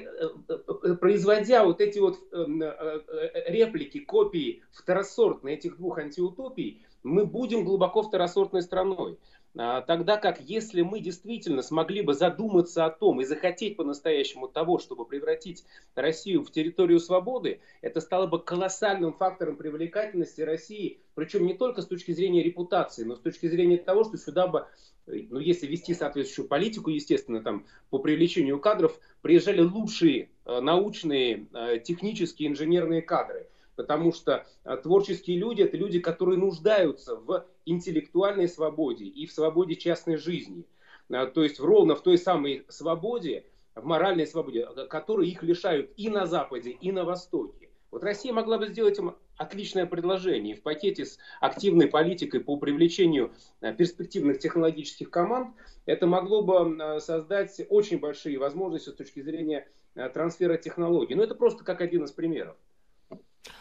производя 1.00 1.63
вот 1.63 1.82
эти 1.82 2.00
вот 2.00 2.20
реплики, 2.32 4.00
копии 4.00 4.63
второсортные 4.72 5.58
этих 5.58 5.78
двух 5.78 6.00
антиутопий, 6.00 6.84
мы 7.04 7.26
будем 7.26 7.66
глубоко 7.66 8.04
второсортной 8.04 8.62
страной. 8.62 9.18
А, 9.58 9.82
тогда 9.82 10.16
как 10.18 10.40
если 10.40 10.82
мы 10.82 11.02
действительно 11.02 11.62
смогли 11.62 12.02
бы 12.02 12.14
задуматься 12.14 12.86
о 12.86 12.90
том 12.90 13.20
и 13.20 13.26
захотеть 13.26 13.76
по-настоящему 13.76 14.48
того, 14.48 14.80
чтобы 14.80 15.06
превратить 15.06 15.66
Россию 15.94 16.44
в 16.44 16.52
территорию 16.52 17.00
свободы, 17.00 17.60
это 17.82 18.00
стало 18.00 18.28
бы 18.28 18.40
колоссальным 18.42 19.14
фактором 19.14 19.58
привлекательности 19.58 20.42
России, 20.42 21.02
причем 21.16 21.46
не 21.46 21.54
только 21.54 21.82
с 21.82 21.88
точки 21.88 22.12
зрения 22.14 22.44
репутации, 22.44 23.04
но 23.04 23.16
с 23.16 23.20
точки 23.20 23.48
зрения 23.48 23.78
того, 23.78 24.06
что 24.06 24.18
сюда 24.18 24.48
бы, 24.48 24.68
ну 25.06 25.40
если 25.40 25.68
вести 25.68 25.94
соответствующую 25.94 26.48
политику, 26.48 26.90
естественно, 26.90 27.42
там 27.42 27.66
по 27.90 28.00
привлечению 28.00 28.60
кадров, 28.60 28.98
приезжали 29.22 29.62
лучшие 29.62 30.30
э, 30.46 30.62
научные, 30.62 31.48
э, 31.54 31.80
технические, 31.84 32.50
инженерные 32.50 33.02
кадры 33.02 33.48
потому 33.82 34.13
что 34.13 34.46
а, 34.63 34.78
творческие 34.78 35.38
люди– 35.38 35.62
это 35.63 35.76
люди, 35.76 36.00
которые 36.00 36.38
нуждаются 36.38 37.15
в 37.15 37.48
интеллектуальной 37.65 38.48
свободе 38.48 39.06
и 39.06 39.26
в 39.26 39.32
свободе 39.32 39.76
частной 39.76 40.17
жизни. 40.17 40.65
А, 41.10 41.26
то 41.26 41.41
есть 41.44 41.60
ровно 41.60 41.96
в 41.96 42.04
той 42.04 42.20
самой 42.20 42.63
свободе, 42.70 43.46
в 43.74 43.84
моральной 43.84 44.28
свободе, 44.28 44.65
а, 44.65 44.86
которой 44.86 45.28
их 45.30 45.41
лишают 45.41 45.89
и 45.98 46.10
на 46.10 46.28
Западе, 46.28 46.70
и 46.70 46.91
на 46.91 47.04
Востоке. 47.06 47.70
Вот 47.89 48.04
Россия 48.04 48.32
могла 48.32 48.60
бы 48.60 48.67
сделать 48.67 49.00
им 49.00 49.15
отличное 49.38 49.88
предложение. 49.88 50.56
В 50.56 50.62
пакете 50.62 51.06
с 51.06 51.17
активной 51.39 51.88
политикой 51.88 52.39
по 52.39 52.56
привлечению 52.58 53.34
перспективных 53.78 54.39
технологических 54.39 55.10
команд 55.10 55.56
это 55.88 56.06
могло 56.08 56.41
бы 56.41 57.02
создать 57.02 57.60
очень 57.67 58.00
большие 58.00 58.38
возможности 58.38 58.89
с 58.89 58.94
точки 58.94 59.22
зрения 59.22 59.67
трансфера 60.13 60.56
технологий. 60.56 61.15
Но 61.15 61.24
это 61.24 61.36
просто 61.36 61.65
как 61.65 61.82
один 61.82 62.06
из 62.06 62.13
примеров. 62.13 62.56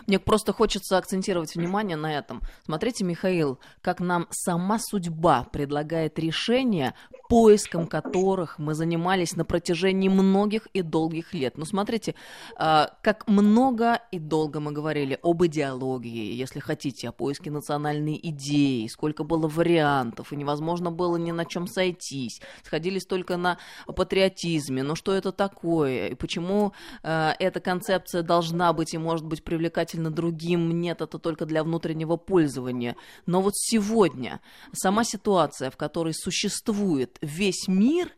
Мне 0.07 0.19
просто 0.19 0.53
хочется 0.53 0.99
акцентировать 0.99 1.55
внимание 1.55 1.97
на 1.97 2.13
этом. 2.13 2.43
Смотрите, 2.65 3.05
Михаил, 3.05 3.59
как 3.81 4.01
нам 4.01 4.27
сама 4.31 4.79
судьба 4.79 5.45
предлагает 5.53 6.19
решения, 6.19 6.95
поиском 7.31 7.87
которых 7.87 8.59
мы 8.59 8.75
занимались 8.75 9.37
на 9.37 9.45
протяжении 9.45 10.09
многих 10.09 10.67
и 10.75 10.83
долгих 10.83 11.33
лет. 11.33 11.57
Ну, 11.57 11.65
смотрите, 11.65 12.17
а, 12.57 12.91
как 13.03 13.29
много 13.29 14.01
и 14.11 14.19
долго 14.19 14.59
мы 14.59 14.73
говорили 14.73 15.17
об 15.23 15.45
идеологии, 15.45 16.35
если 16.35 16.59
хотите, 16.59 17.09
о 17.09 17.13
поиске 17.13 17.53
национальной 17.53 18.19
идеи, 18.21 18.89
сколько 18.89 19.23
было 19.23 19.47
вариантов, 19.47 20.33
и 20.33 20.37
невозможно 20.37 20.91
было 20.91 21.17
ни 21.19 21.31
на 21.31 21.45
чем 21.45 21.69
сойтись. 21.69 22.41
Сходились 22.65 23.07
только 23.07 23.37
на 23.37 23.59
патриотизме. 23.87 24.83
Ну, 24.83 24.97
что 24.97 25.13
это 25.13 25.31
такое? 25.31 26.09
И 26.09 26.15
почему 26.17 26.73
а, 27.05 27.37
эта 27.39 27.61
концепция 27.61 28.23
должна 28.23 28.73
быть 28.73 28.93
и 28.93 28.99
может 28.99 29.25
быть 29.25 29.45
привлекательна 29.71 30.11
другим? 30.11 30.81
Нет, 30.81 31.01
это 31.01 31.19
только 31.19 31.47
для 31.47 31.63
внутреннего 31.63 32.17
пользования. 32.17 32.97
Но 33.27 33.41
вот 33.41 33.53
сегодня 33.57 34.41
сама 34.73 35.05
ситуация, 35.05 35.71
в 35.71 35.77
которой 35.77 36.13
существует 36.13 37.17
весь 37.23 37.69
мир 37.69 38.11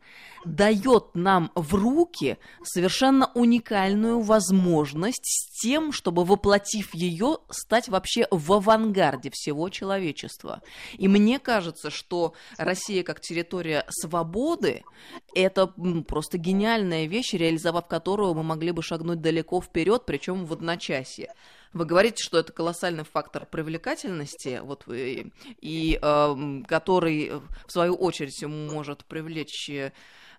дает 0.45 1.15
нам 1.15 1.51
в 1.55 1.75
руки 1.75 2.39
совершенно 2.63 3.31
уникальную 3.35 4.21
возможность 4.21 5.25
с 5.25 5.61
тем, 5.61 5.93
чтобы, 5.93 6.25
воплотив 6.25 6.95
ее, 6.95 7.39
стать 7.51 7.89
вообще 7.89 8.27
в 8.31 8.53
авангарде 8.53 9.31
всего 9.33 9.69
человечества. 9.69 10.63
И 10.99 11.09
мне 11.09 11.39
кажется, 11.39 11.91
что 11.91 12.35
Россия 12.59 13.03
как 13.03 13.21
территория 13.21 13.85
свободы– 13.89 14.85
это 15.35 15.69
просто 16.07 16.39
гениальная 16.39 17.07
вещь, 17.07 17.33
реализовав 17.35 17.87
которую 17.87 18.35
мы 18.35 18.43
могли 18.43 18.73
бы 18.73 18.83
шагнуть 18.83 19.21
далеко 19.21 19.61
вперед, 19.61 20.05
причем 20.07 20.45
в 20.45 20.53
одночасье. 20.53 21.35
Вы 21.73 21.87
говорите, 21.87 22.23
что 22.23 22.39
это 22.39 22.53
колоссальный 22.53 23.05
фактор 23.05 23.47
привлекательности, 23.47 24.61
вот, 24.63 24.87
и, 24.89 25.33
и 25.61 25.99
э, 26.01 26.63
который, 26.69 27.33
в 27.67 27.73
свою 27.73 27.95
очередь, 27.95 28.43
может 28.45 29.05
привлечь 29.07 29.71
э, 29.71 29.93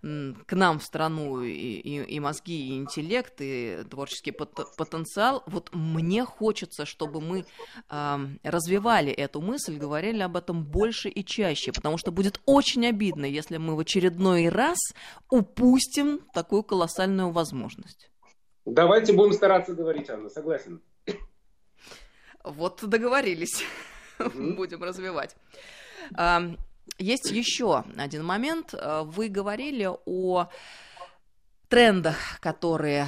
к 0.03 0.53
нам 0.53 0.79
в 0.79 0.83
страну 0.83 1.41
и, 1.41 1.49
и, 1.49 2.03
и 2.03 2.19
мозги, 2.19 2.67
и 2.67 2.77
интеллект, 2.77 3.35
и 3.39 3.83
творческий 3.89 4.31
пот 4.31 4.75
потенциал. 4.75 5.43
Вот 5.47 5.69
мне 5.71 6.25
хочется, 6.25 6.85
чтобы 6.85 7.21
мы 7.21 7.45
э, 7.89 8.17
развивали 8.43 9.13
эту 9.13 9.39
мысль, 9.39 9.77
говорили 9.77 10.21
об 10.21 10.35
этом 10.35 10.65
больше 10.65 11.07
и 11.07 11.23
чаще, 11.23 11.71
потому 11.71 11.97
что 11.97 12.11
будет 12.11 12.41
очень 12.45 12.85
обидно, 12.85 13.23
если 13.23 13.55
мы 13.55 13.77
в 13.77 13.79
очередной 13.79 14.49
раз 14.49 14.77
упустим 15.29 16.19
такую 16.33 16.63
колоссальную 16.63 17.31
возможность. 17.31 18.11
Давайте 18.65 19.13
будем 19.13 19.31
стараться 19.31 19.73
говорить, 19.73 20.09
Анна, 20.09 20.29
согласен. 20.29 20.81
Вот 22.43 22.83
договорились. 22.83 23.63
Mm-hmm. 24.19 24.55
Будем 24.55 24.83
развивать. 24.83 25.35
Есть 26.97 27.31
еще 27.31 27.83
один 27.97 28.25
момент. 28.25 28.73
Вы 28.73 29.29
говорили 29.29 29.89
о 30.05 30.47
трендах, 31.69 32.39
которые 32.39 33.07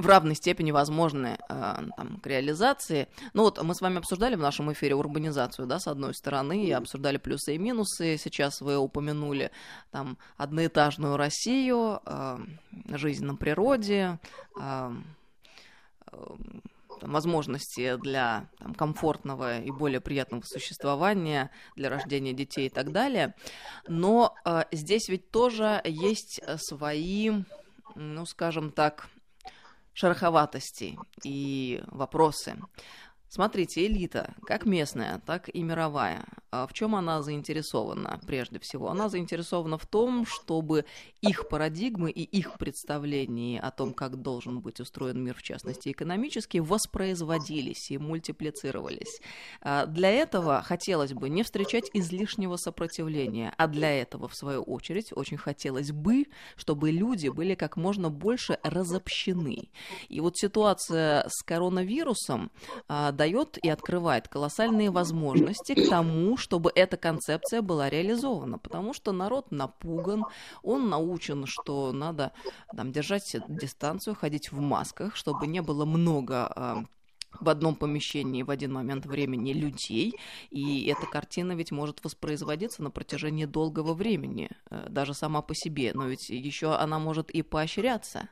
в 0.00 0.06
равной 0.06 0.34
степени 0.34 0.70
возможны 0.70 1.38
э, 1.48 1.76
там, 1.96 2.20
к 2.22 2.26
реализации. 2.26 3.08
Ну 3.34 3.42
вот 3.42 3.62
мы 3.62 3.74
с 3.74 3.80
вами 3.80 3.98
обсуждали 3.98 4.34
в 4.34 4.40
нашем 4.40 4.72
эфире 4.72 4.94
урбанизацию, 4.94 5.66
да, 5.66 5.78
с 5.78 5.86
одной 5.86 6.14
стороны, 6.14 6.64
и 6.64 6.70
обсуждали 6.72 7.18
плюсы 7.18 7.54
и 7.54 7.58
минусы. 7.58 8.16
Сейчас 8.16 8.60
вы 8.60 8.78
упомянули 8.78 9.50
там 9.90 10.16
одноэтажную 10.36 11.16
Россию, 11.16 12.00
э, 12.04 12.38
жизнь 12.88 13.24
на 13.24 13.36
природе, 13.36 14.18
э, 14.58 14.90
возможности 17.02 17.96
для 17.96 18.48
там, 18.58 18.74
комфортного 18.74 19.60
и 19.60 19.70
более 19.70 20.00
приятного 20.00 20.42
существования, 20.44 21.50
для 21.76 21.88
рождения 21.88 22.32
детей 22.32 22.66
и 22.66 22.70
так 22.70 22.92
далее. 22.92 23.34
Но 23.88 24.34
э, 24.44 24.62
здесь 24.72 25.08
ведь 25.08 25.30
тоже 25.30 25.80
есть 25.84 26.40
свои, 26.56 27.30
ну, 27.94 28.26
скажем 28.26 28.70
так, 28.70 29.08
шероховатости 29.92 30.98
и 31.24 31.82
вопросы. 31.86 32.56
Смотрите, 33.32 33.86
элита, 33.86 34.34
как 34.44 34.66
местная, 34.66 35.22
так 35.24 35.48
и 35.54 35.62
мировая, 35.62 36.26
а 36.50 36.66
в 36.66 36.72
чем 36.72 36.96
она 36.96 37.22
заинтересована 37.22 38.18
прежде 38.26 38.58
всего? 38.58 38.90
Она 38.90 39.08
заинтересована 39.08 39.78
в 39.78 39.86
том, 39.86 40.26
чтобы 40.26 40.84
их 41.20 41.48
парадигмы 41.48 42.10
и 42.10 42.24
их 42.24 42.58
представления 42.58 43.60
о 43.60 43.70
том, 43.70 43.94
как 43.94 44.16
должен 44.16 44.58
быть 44.60 44.80
устроен 44.80 45.22
мир, 45.22 45.36
в 45.36 45.44
частности 45.44 45.92
экономически, 45.92 46.58
воспроизводились 46.58 47.92
и 47.92 47.98
мультиплицировались. 47.98 49.20
А 49.60 49.86
для 49.86 50.10
этого 50.10 50.62
хотелось 50.62 51.12
бы 51.12 51.28
не 51.28 51.44
встречать 51.44 51.88
излишнего 51.92 52.56
сопротивления, 52.56 53.54
а 53.56 53.68
для 53.68 53.92
этого, 53.92 54.26
в 54.26 54.34
свою 54.34 54.62
очередь, 54.62 55.12
очень 55.14 55.36
хотелось 55.36 55.92
бы, 55.92 56.26
чтобы 56.56 56.90
люди 56.90 57.28
были 57.28 57.54
как 57.54 57.76
можно 57.76 58.10
больше 58.10 58.58
разобщены. 58.64 59.70
И 60.08 60.20
вот 60.20 60.36
ситуация 60.36 61.28
с 61.28 61.44
коронавирусом 61.44 62.50
а, 62.88 63.12
дает 63.20 63.58
и 63.58 63.68
открывает 63.68 64.28
колоссальные 64.28 64.90
возможности 64.90 65.74
к 65.74 65.90
тому, 65.90 66.38
чтобы 66.38 66.72
эта 66.74 66.96
концепция 66.96 67.60
была 67.60 67.90
реализована, 67.90 68.58
потому 68.58 68.94
что 68.94 69.12
народ 69.12 69.50
напуган, 69.50 70.24
он 70.62 70.88
научен, 70.88 71.44
что 71.44 71.92
надо 71.92 72.32
там, 72.74 72.92
держать 72.92 73.36
дистанцию, 73.46 74.16
ходить 74.16 74.52
в 74.52 74.60
масках, 74.60 75.16
чтобы 75.16 75.46
не 75.46 75.60
было 75.60 75.84
много 75.84 76.34
а, 76.46 76.84
в 77.38 77.48
одном 77.48 77.74
помещении 77.74 78.42
в 78.42 78.50
один 78.50 78.72
момент 78.72 79.06
времени 79.06 79.52
людей, 79.52 80.14
и 80.50 80.86
эта 80.86 81.06
картина 81.06 81.52
ведь 81.52 81.70
может 81.70 82.02
воспроизводиться 82.04 82.82
на 82.82 82.90
протяжении 82.90 83.44
долгого 83.44 83.94
времени, 83.94 84.50
э, 84.70 84.86
даже 84.88 85.14
сама 85.14 85.42
по 85.42 85.54
себе, 85.54 85.92
но 85.94 86.06
ведь 86.06 86.28
еще 86.28 86.74
она 86.74 86.98
может 86.98 87.30
и 87.30 87.42
поощряться. 87.42 88.28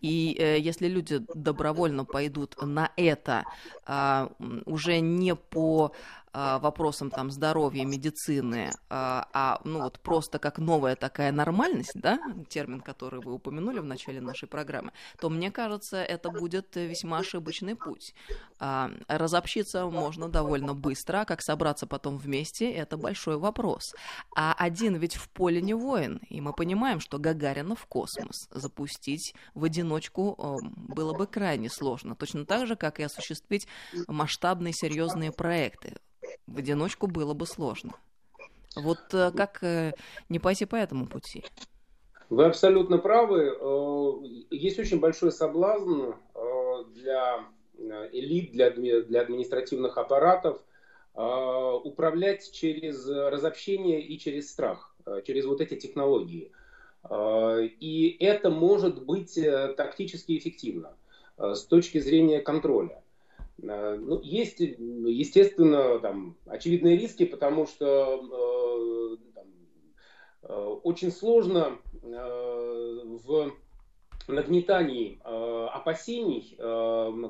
И 0.00 0.36
э, 0.38 0.58
если 0.60 0.88
люди 0.88 1.20
добровольно 1.34 2.04
пойдут 2.04 2.56
на 2.60 2.92
это 2.96 3.44
э, 3.86 4.28
уже 4.66 5.00
не 5.00 5.34
по 5.34 5.92
вопросам 6.34 7.10
там 7.10 7.30
здоровья, 7.30 7.84
медицины, 7.84 8.72
а, 8.90 9.28
а 9.32 9.60
ну 9.64 9.82
вот 9.82 10.00
просто 10.00 10.38
как 10.38 10.58
новая 10.58 10.96
такая 10.96 11.30
нормальность, 11.30 11.92
да, 11.94 12.18
термин, 12.48 12.80
который 12.80 13.20
вы 13.20 13.34
упомянули 13.34 13.78
в 13.78 13.84
начале 13.84 14.20
нашей 14.20 14.48
программы, 14.48 14.92
то 15.20 15.30
мне 15.30 15.50
кажется, 15.50 16.02
это 16.02 16.30
будет 16.30 16.74
весьма 16.74 17.18
ошибочный 17.18 17.76
путь. 17.76 18.14
А, 18.58 18.90
разобщиться 19.06 19.86
можно 19.86 20.28
довольно 20.28 20.74
быстро, 20.74 21.20
а 21.20 21.24
как 21.24 21.40
собраться 21.40 21.86
потом 21.86 22.18
вместе, 22.18 22.70
это 22.70 22.96
большой 22.96 23.36
вопрос. 23.36 23.94
А 24.36 24.54
один 24.58 24.96
ведь 24.96 25.14
в 25.14 25.28
поле 25.30 25.62
не 25.62 25.74
воин, 25.74 26.20
и 26.28 26.40
мы 26.40 26.52
понимаем, 26.52 26.98
что 26.98 27.18
Гагарина 27.18 27.76
в 27.76 27.86
космос 27.86 28.48
запустить 28.50 29.34
в 29.54 29.64
одиночку 29.64 30.60
было 30.64 31.12
бы 31.12 31.26
крайне 31.26 31.70
сложно, 31.70 32.16
точно 32.16 32.44
так 32.44 32.66
же, 32.66 32.74
как 32.74 32.98
и 32.98 33.04
осуществить 33.04 33.68
масштабные 34.08 34.72
серьезные 34.72 35.30
проекты 35.30 35.94
в 36.46 36.58
одиночку 36.58 37.06
было 37.06 37.34
бы 37.34 37.46
сложно. 37.46 37.92
Вот 38.76 38.98
э, 39.12 39.30
как 39.36 39.62
э, 39.62 39.92
не 40.28 40.38
пойти 40.38 40.64
по 40.64 40.76
этому 40.76 41.06
пути? 41.06 41.44
Вы 42.30 42.46
абсолютно 42.46 42.98
правы. 42.98 43.56
Э, 43.60 44.12
есть 44.50 44.78
очень 44.78 45.00
большой 45.00 45.32
соблазн 45.32 46.12
для 46.94 47.44
элит, 48.12 48.52
для, 48.52 48.70
для 48.70 49.20
административных 49.20 49.98
аппаратов 49.98 50.60
управлять 51.14 52.50
через 52.52 53.06
разобщение 53.08 54.00
и 54.00 54.18
через 54.18 54.50
страх, 54.50 54.96
через 55.24 55.44
вот 55.44 55.60
эти 55.60 55.76
технологии. 55.76 56.50
И 57.10 58.16
это 58.20 58.50
может 58.50 59.04
быть 59.04 59.38
тактически 59.76 60.38
эффективно 60.38 60.96
с 61.36 61.64
точки 61.64 61.98
зрения 61.98 62.40
контроля. 62.40 63.03
Э, 63.62 63.96
ну, 64.00 64.20
есть, 64.22 64.60
естественно, 64.60 65.98
там, 66.00 66.36
очевидные 66.46 66.96
риски, 66.96 67.24
потому 67.24 67.66
что 67.66 69.16
э, 69.16 69.16
там, 69.34 69.46
э, 70.42 70.64
очень 70.82 71.12
сложно 71.12 71.78
в 72.02 73.52
нагнетании 74.28 75.18
опасений, 75.24 76.54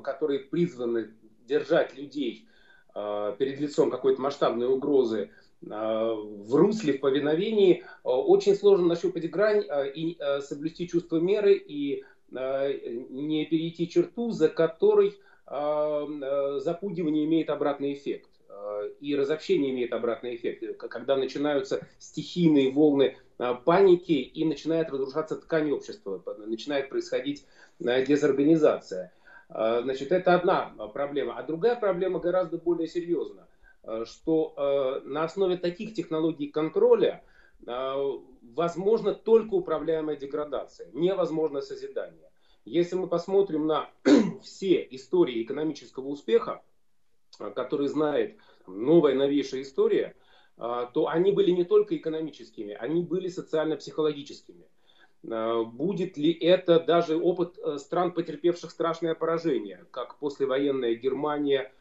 которые 0.03 0.41
призваны 0.41 1.13
держать 1.45 1.95
людей 1.95 2.45
перед 2.93 3.59
лицом 3.61 3.89
какой-то 3.89 4.21
масштабной 4.21 4.67
угрозы 4.67 5.29
в 5.61 6.55
русле, 6.55 6.97
в 6.97 6.99
повиновении, 6.99 7.85
очень 8.03 8.55
сложно 8.55 8.87
нащупать 8.87 9.29
грань 9.29 9.63
и 9.95 10.17
соблюсти 10.41 10.89
чувство 10.89 11.17
меры 11.17 11.55
и 11.55 12.03
не 12.31 13.45
перейти 13.45 13.87
черту, 13.87 14.31
за 14.31 14.49
которой 14.49 15.15
запугивание 15.47 17.25
имеет 17.25 17.49
обратный 17.49 17.93
эффект. 17.93 18.29
И 18.99 19.15
разобщение 19.15 19.71
имеет 19.71 19.93
обратный 19.93 20.35
эффект. 20.35 20.77
Когда 20.77 21.15
начинаются 21.15 21.85
стихийные 21.99 22.71
волны 22.71 23.17
паники 23.65 24.13
и 24.13 24.45
начинает 24.45 24.89
разрушаться 24.89 25.35
ткань 25.35 25.71
общества, 25.71 26.23
начинает 26.45 26.89
происходить 26.89 27.45
дезорганизация. 27.79 29.11
Значит, 29.49 30.11
это 30.11 30.35
одна 30.35 30.73
проблема. 30.93 31.37
А 31.37 31.43
другая 31.43 31.75
проблема 31.75 32.19
гораздо 32.19 32.57
более 32.57 32.87
серьезна, 32.87 33.47
что 34.05 35.01
на 35.03 35.23
основе 35.23 35.57
таких 35.57 35.93
технологий 35.93 36.47
контроля 36.47 37.23
возможно 37.61 39.13
только 39.13 39.53
управляемая 39.53 40.15
деградация, 40.15 40.89
невозможно 40.93 41.61
созидание. 41.61 42.29
Если 42.63 42.95
мы 42.95 43.07
посмотрим 43.07 43.67
на 43.67 43.89
все 44.45 44.87
истории 44.91 45.43
экономического 45.43 46.07
успеха, 46.07 46.61
а, 47.39 47.51
которые 47.51 47.89
знает 47.89 48.37
новая, 48.67 49.15
новейшая 49.15 49.63
история, 49.63 50.15
а, 50.57 50.85
то 50.85 51.07
они 51.07 51.31
были 51.31 51.51
не 51.51 51.65
только 51.65 51.97
экономическими, 51.97 52.73
они 52.73 53.03
были 53.03 53.27
социально-психологическими. 53.27 54.65
А, 55.29 55.63
будет 55.63 56.17
ли 56.17 56.31
это 56.31 56.79
даже 56.79 57.17
опыт 57.17 57.57
э, 57.57 57.77
стран, 57.77 58.13
потерпевших 58.13 58.71
страшное 58.71 59.15
поражение, 59.15 59.85
как 59.91 60.17
послевоенная 60.19 60.95
Германия 60.95 61.71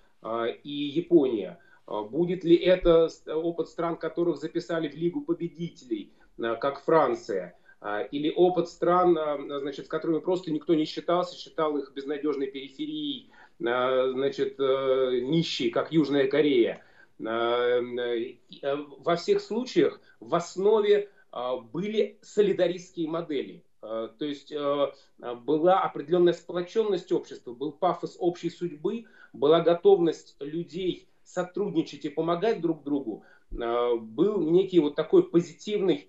и 0.62 0.70
Япония? 0.70 1.58
Будет 1.86 2.44
ли 2.44 2.56
это 2.56 3.10
опыт 3.26 3.68
стран, 3.68 3.96
которых 3.96 4.38
записали 4.38 4.88
в 4.88 4.94
Лигу 4.94 5.20
победителей, 5.20 6.10
как 6.38 6.82
Франция? 6.82 7.58
А, 7.86 8.00
или 8.00 8.32
опыт 8.34 8.70
стран, 8.70 9.16
а, 9.18 9.58
значит, 9.60 9.84
с 9.84 9.88
которыми 9.90 10.20
просто 10.20 10.50
никто 10.50 10.74
не 10.74 10.86
считался, 10.86 11.36
считал 11.36 11.76
их 11.76 11.92
безнадежной 11.94 12.46
периферией, 12.46 13.30
а, 13.62 14.10
значит, 14.10 14.58
э, 14.58 15.20
нищей, 15.22 15.68
как 15.68 15.92
Южная 15.92 16.26
Корея. 16.26 16.82
Э, 17.20 17.82
во 18.98 19.16
всех 19.16 19.42
случаях 19.42 20.00
в 20.18 20.34
основе 20.34 21.10
были 21.72 22.18
солидаристские 22.22 23.08
модели. 23.08 23.62
То 23.80 24.14
есть 24.20 24.52
была 25.44 25.80
определенная 25.80 26.32
сплоченность 26.32 27.12
общества, 27.12 27.52
был 27.52 27.72
пафос 27.72 28.16
общей 28.18 28.50
судьбы, 28.50 29.04
была 29.32 29.60
готовность 29.60 30.36
людей 30.40 31.08
сотрудничать 31.24 32.04
и 32.04 32.08
помогать 32.08 32.60
друг 32.60 32.82
другу, 32.84 33.24
был 33.56 34.40
некий 34.50 34.80
вот 34.80 34.94
такой 34.94 35.22
позитивный 35.22 36.08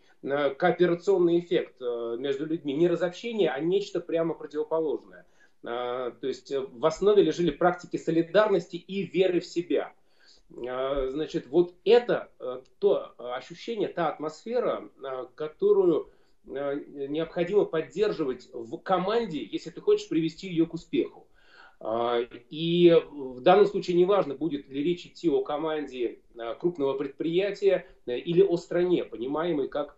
кооперационный 0.58 1.40
эффект 1.40 1.76
э, 1.82 2.16
между 2.18 2.46
людьми. 2.46 2.74
Не 2.74 2.88
разобщение, 2.88 3.52
а 3.52 3.60
нечто 3.60 4.00
прямо 4.00 4.34
противоположное. 4.34 5.26
Э, 5.64 6.12
то 6.20 6.28
есть 6.28 6.52
э, 6.52 6.60
в 6.60 6.86
основе 6.86 7.24
лежали 7.24 7.52
практики 7.52 7.98
солидарности 7.98 8.76
и 8.76 9.04
веры 9.04 9.40
в 9.40 9.46
себя. 9.46 9.94
Значит, 10.48 11.48
вот 11.48 11.74
это 11.86 12.30
то 12.78 13.16
ощущение, 13.18 13.88
та 13.88 14.10
атмосфера, 14.10 14.88
которую 15.34 16.12
необходимо 16.46 17.66
поддерживать 17.66 18.48
в 18.54 18.78
команде, 18.78 19.44
если 19.44 19.72
ты 19.72 19.82
хочешь 19.82 20.08
привести 20.08 20.48
ее 20.48 20.68
к 20.68 20.76
успеху. 20.76 21.26
И 22.50 23.00
в 23.12 23.42
данном 23.42 23.68
случае 23.68 23.96
неважно, 23.96 24.34
будет 24.34 24.68
ли 24.70 24.84
речь 24.84 25.06
идти 25.06 25.30
о 25.30 25.44
команде 25.44 26.20
крупного 26.60 26.98
предприятия 26.98 27.86
или 28.08 28.42
о 28.42 28.58
стране, 28.58 29.04
понимаемой 29.04 29.68
как 29.68 29.98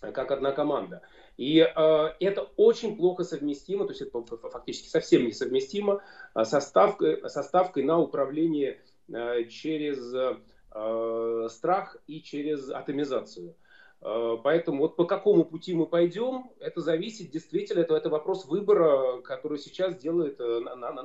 как 0.00 0.30
одна 0.30 0.52
команда. 0.52 1.02
И 1.36 1.58
э, 1.58 2.08
это 2.20 2.42
очень 2.56 2.96
плохо 2.96 3.24
совместимо, 3.24 3.86
то 3.86 3.92
есть 3.92 4.02
это 4.02 4.22
фактически 4.22 4.88
совсем 4.88 5.26
несовместимо 5.26 6.02
э, 6.34 6.44
со 6.44 6.60
ставкой, 6.60 7.28
со 7.28 7.42
ставкой 7.42 7.82
на 7.82 7.98
управление 7.98 8.82
э, 9.08 9.44
через 9.44 10.12
э, 10.14 11.48
страх 11.50 11.96
и 12.06 12.22
через 12.22 12.70
атомизацию. 12.70 13.54
Э, 14.02 14.36
поэтому 14.42 14.80
вот 14.82 14.96
по 14.96 15.04
какому 15.04 15.44
пути 15.44 15.74
мы 15.74 15.86
пойдем, 15.86 16.50
это 16.58 16.80
зависит 16.80 17.30
действительно, 17.30 17.80
это, 17.80 17.94
это 17.94 18.08
вопрос 18.08 18.46
выбора, 18.46 19.20
который 19.22 19.58
сейчас 19.58 19.96
делает 19.96 20.40
э, 20.40 20.60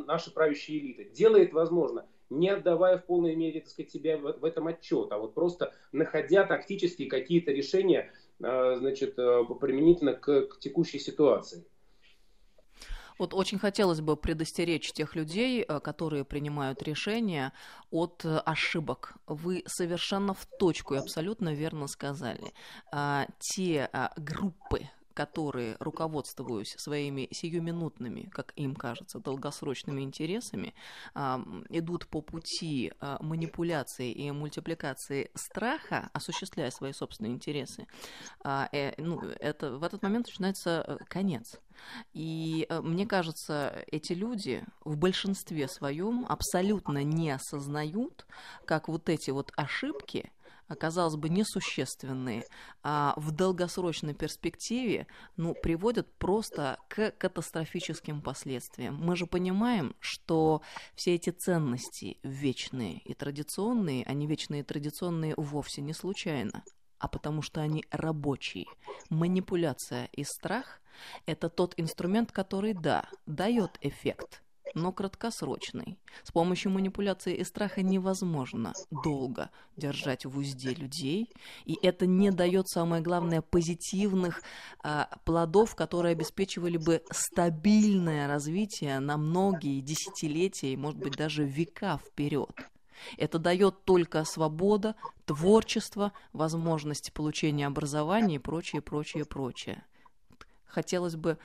наши 0.06 0.34
правящие 0.34 0.80
элиты. 0.80 1.06
Делает, 1.06 1.54
возможно, 1.54 2.06
не 2.30 2.50
отдавая 2.50 2.98
в 2.98 3.06
полной 3.06 3.36
мере 3.36 3.62
так 3.62 3.70
сказать, 3.70 3.92
себя 3.92 4.18
в, 4.18 4.40
в 4.40 4.46
этом 4.46 4.68
отчет, 4.68 5.12
а 5.12 5.18
вот 5.18 5.34
просто 5.34 5.74
находя 5.92 6.46
тактические 6.46 7.10
какие-то 7.10 7.52
решения, 7.52 8.12
а, 8.42 8.76
значит, 8.78 9.18
э, 9.20 9.44
применительно 9.60 10.14
к, 10.14 10.48
к 10.48 10.60
текущей 10.60 11.00
ситуации. 11.00 11.66
Вот 13.18 13.34
очень 13.34 13.60
хотелось 13.60 14.02
бы 14.02 14.18
предостеречь 14.18 14.92
тех 14.92 15.16
людей, 15.16 15.64
э, 15.64 15.80
которые 15.80 16.26
принимают 16.26 16.84
решения 16.84 17.54
от 17.92 18.26
э, 18.26 18.38
ошибок. 18.38 19.16
Вы 19.28 19.64
совершенно 19.68 20.34
в 20.34 20.46
точку 20.60 20.96
и 20.96 20.98
абсолютно 20.98 21.54
верно 21.54 21.88
сказали. 21.88 22.54
А, 22.92 23.28
те 23.40 23.90
а, 23.94 24.12
группы, 24.18 24.90
которые, 25.16 25.78
руководствуясь 25.80 26.76
своими 26.78 27.28
сиюминутными, 27.32 28.30
как 28.32 28.54
им 28.56 28.76
кажется, 28.76 29.20
долгосрочными 29.20 30.02
интересами, 30.02 30.76
идут 31.70 32.08
по 32.08 32.22
пути 32.22 32.92
а, 33.00 33.18
манипуляции 33.22 34.12
и 34.12 34.30
мультипликации 34.32 35.32
страха, 35.34 36.10
осуществляя 36.14 36.70
свои 36.70 36.92
собственные 36.92 37.34
интересы, 37.34 37.88
а, 38.44 38.70
э, 38.72 38.94
ну, 38.98 39.22
это, 39.40 39.78
в 39.78 39.84
этот 39.84 40.04
момент 40.04 40.28
начинается 40.28 40.84
э, 40.86 40.98
конец. 41.08 41.60
И 42.14 42.66
э, 42.70 42.82
мне 42.82 43.06
кажется, 43.06 43.84
эти 43.88 44.14
люди 44.14 44.64
в 44.84 44.98
большинстве 44.98 45.68
своем 45.68 46.26
абсолютно 46.28 47.04
не 47.04 47.32
осознают, 47.32 48.26
как 48.66 48.88
вот 48.88 49.10
эти 49.10 49.32
вот 49.32 49.52
ошибки 49.56 50.32
казалось 50.74 51.16
бы, 51.16 51.30
несущественные, 51.30 52.46
а 52.82 53.14
в 53.18 53.32
долгосрочной 53.32 54.14
перспективе 54.14 55.08
ну, 55.38 55.54
приводят 55.54 56.12
просто 56.18 56.80
к 56.88 57.12
катастрофическим 57.12 58.22
последствиям. 58.22 58.96
Мы 58.96 59.16
же 59.16 59.28
понимаем, 59.28 59.96
что 60.00 60.62
все 60.96 61.16
эти 61.16 61.30
ценности 61.30 62.18
вечные 62.24 63.00
и 63.00 63.14
традиционные, 63.14 64.04
они 64.06 64.26
вечные 64.26 64.62
и 64.62 64.64
традиционные 64.64 65.36
вовсе 65.38 65.82
не 65.82 65.94
случайно 65.94 66.64
а 66.98 67.08
потому 67.08 67.44
что 67.44 67.62
они 67.62 67.86
рабочие. 67.92 68.66
Манипуляция 69.10 70.10
и 70.14 70.24
страх– 70.24 70.82
это 71.28 71.50
тот 71.50 71.76
инструмент, 71.78 72.32
который, 72.32 72.74
да, 72.74 73.08
дает 73.28 73.78
эффект– 73.82 74.42
но 74.76 74.92
краткосрочный. 74.92 75.98
С 76.24 76.32
помощью 76.32 76.72
манипуляции 76.72 77.36
и 77.36 77.44
страха 77.44 77.82
невозможно 77.82 78.74
долго 79.04 79.50
держать 79.78 80.26
в 80.26 80.38
узде 80.38 80.74
людей, 80.74 81.30
и 81.66 81.78
это 81.82 82.06
не 82.06 82.30
дает, 82.32 82.68
самое 82.68 83.02
главное, 83.02 83.42
позитивных 83.42 84.42
а, 84.84 85.10
плодов, 85.26 85.76
которые 85.76 86.12
обеспечивали 86.12 86.78
бы 86.78 87.02
стабильное 87.10 88.28
развитие 88.28 89.00
на 89.00 89.18
многие 89.18 89.80
десятилетия 89.80 90.74
и, 90.74 90.78
может 90.78 91.00
быть, 91.00 91.16
даже 91.16 91.44
века 91.44 91.98
вперед. 91.98 92.52
Это 93.18 93.40
дает 93.40 93.84
только 93.86 94.24
свобода, 94.24 94.96
творчество, 95.26 96.12
возможность 96.34 97.14
получения 97.14 97.68
образования 97.68 98.36
и 98.36 98.40
прочее, 98.40 98.82
прочее, 98.82 99.26
прочее. 99.26 99.84
Хотелось 100.66 101.16
бы 101.16 101.38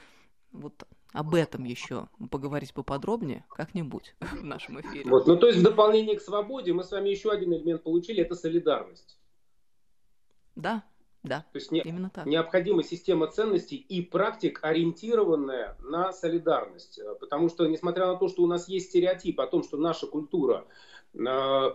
вот 0.53 0.87
об 1.13 1.35
этом 1.35 1.65
еще 1.65 2.09
поговорить 2.31 2.73
поподробнее 2.73 3.45
как-нибудь 3.51 4.15
в 4.21 4.45
нашем 4.45 4.81
эфире. 4.81 5.09
Вот, 5.09 5.27
ну 5.27 5.37
то 5.37 5.49
есть 5.49 5.59
в 5.59 5.63
дополнение 5.63 6.17
к 6.17 6.23
свободе 6.23 6.73
мы 6.73 6.85
с 6.85 6.91
вами 6.91 7.09
еще 7.09 7.31
один 7.31 7.53
элемент 7.53 7.83
получили, 7.83 8.23
это 8.23 8.35
солидарность. 8.35 9.19
Да, 10.55 10.85
да, 11.23 11.45
то 11.53 11.59
есть 11.59 11.71
не, 11.71 11.81
именно 11.81 12.11
так. 12.11 12.25
Необходима 12.25 12.83
система 12.83 13.27
ценностей 13.27 13.77
и 13.77 14.01
практик, 14.01 14.59
ориентированная 14.63 15.77
на 15.81 16.13
солидарность. 16.13 16.99
Потому 17.21 17.51
что, 17.51 17.67
несмотря 17.67 18.07
на 18.07 18.17
то, 18.17 18.29
что 18.29 18.43
у 18.43 18.47
нас 18.47 18.69
есть 18.69 18.89
стереотип 18.89 19.39
о 19.41 19.47
том, 19.47 19.63
что 19.63 19.77
наша 19.77 20.07
культура 20.07 20.65
э, 21.13 21.19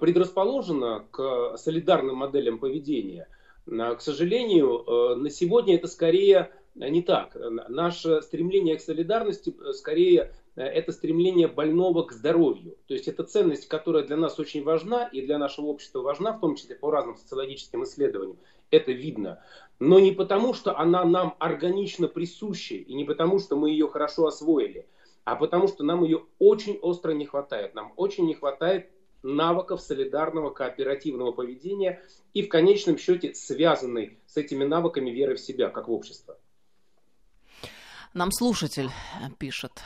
предрасположена 0.01 1.05
к 1.11 1.57
солидарным 1.57 2.17
моделям 2.17 2.57
поведения, 2.57 3.27
э, 3.67 3.95
к 3.95 4.01
сожалению, 4.01 4.83
э, 4.83 5.15
на 5.15 5.29
сегодня 5.29 5.75
это 5.75 5.87
скорее 5.87 6.51
не 6.75 7.01
так. 7.01 7.35
Наше 7.69 8.21
стремление 8.21 8.75
к 8.75 8.81
солидарности 8.81 9.55
э, 9.57 9.71
скорее 9.73 10.33
э, 10.55 10.61
это 10.61 10.91
стремление 10.91 11.47
больного 11.47 12.03
к 12.03 12.11
здоровью. 12.11 12.77
То 12.87 12.93
есть 12.93 13.07
это 13.07 13.23
ценность, 13.23 13.67
которая 13.67 14.03
для 14.03 14.17
нас 14.17 14.39
очень 14.39 14.63
важна 14.63 15.05
и 15.07 15.21
для 15.21 15.37
нашего 15.37 15.67
общества 15.67 16.01
важна, 16.01 16.33
в 16.33 16.41
том 16.41 16.55
числе 16.55 16.75
по 16.75 16.91
разным 16.91 17.15
социологическим 17.15 17.83
исследованиям. 17.83 18.37
Это 18.71 18.91
видно. 18.91 19.41
Но 19.79 19.99
не 19.99 20.11
потому, 20.11 20.53
что 20.53 20.77
она 20.77 21.05
нам 21.05 21.35
органично 21.39 22.07
присуща, 22.07 22.75
и 22.75 22.93
не 22.93 23.05
потому, 23.05 23.39
что 23.39 23.55
мы 23.55 23.69
ее 23.69 23.87
хорошо 23.87 24.27
освоили, 24.27 24.85
а 25.23 25.35
потому, 25.35 25.67
что 25.67 25.83
нам 25.83 26.03
ее 26.03 26.25
очень 26.39 26.77
остро 26.81 27.11
не 27.11 27.25
хватает. 27.25 27.73
Нам 27.73 27.93
очень 27.95 28.25
не 28.25 28.33
хватает 28.33 28.89
навыков 29.23 29.81
солидарного 29.81 30.49
кооперативного 30.51 31.31
поведения 31.31 32.01
и 32.33 32.43
в 32.43 32.49
конечном 32.49 32.97
счете 32.97 33.33
связанной 33.33 34.19
с 34.27 34.37
этими 34.37 34.65
навыками 34.65 35.09
веры 35.09 35.35
в 35.35 35.39
себя, 35.39 35.69
как 35.69 35.87
в 35.87 35.91
общество. 35.91 36.37
Нам 38.15 38.31
слушатель 38.31 38.89
пишет. 39.39 39.83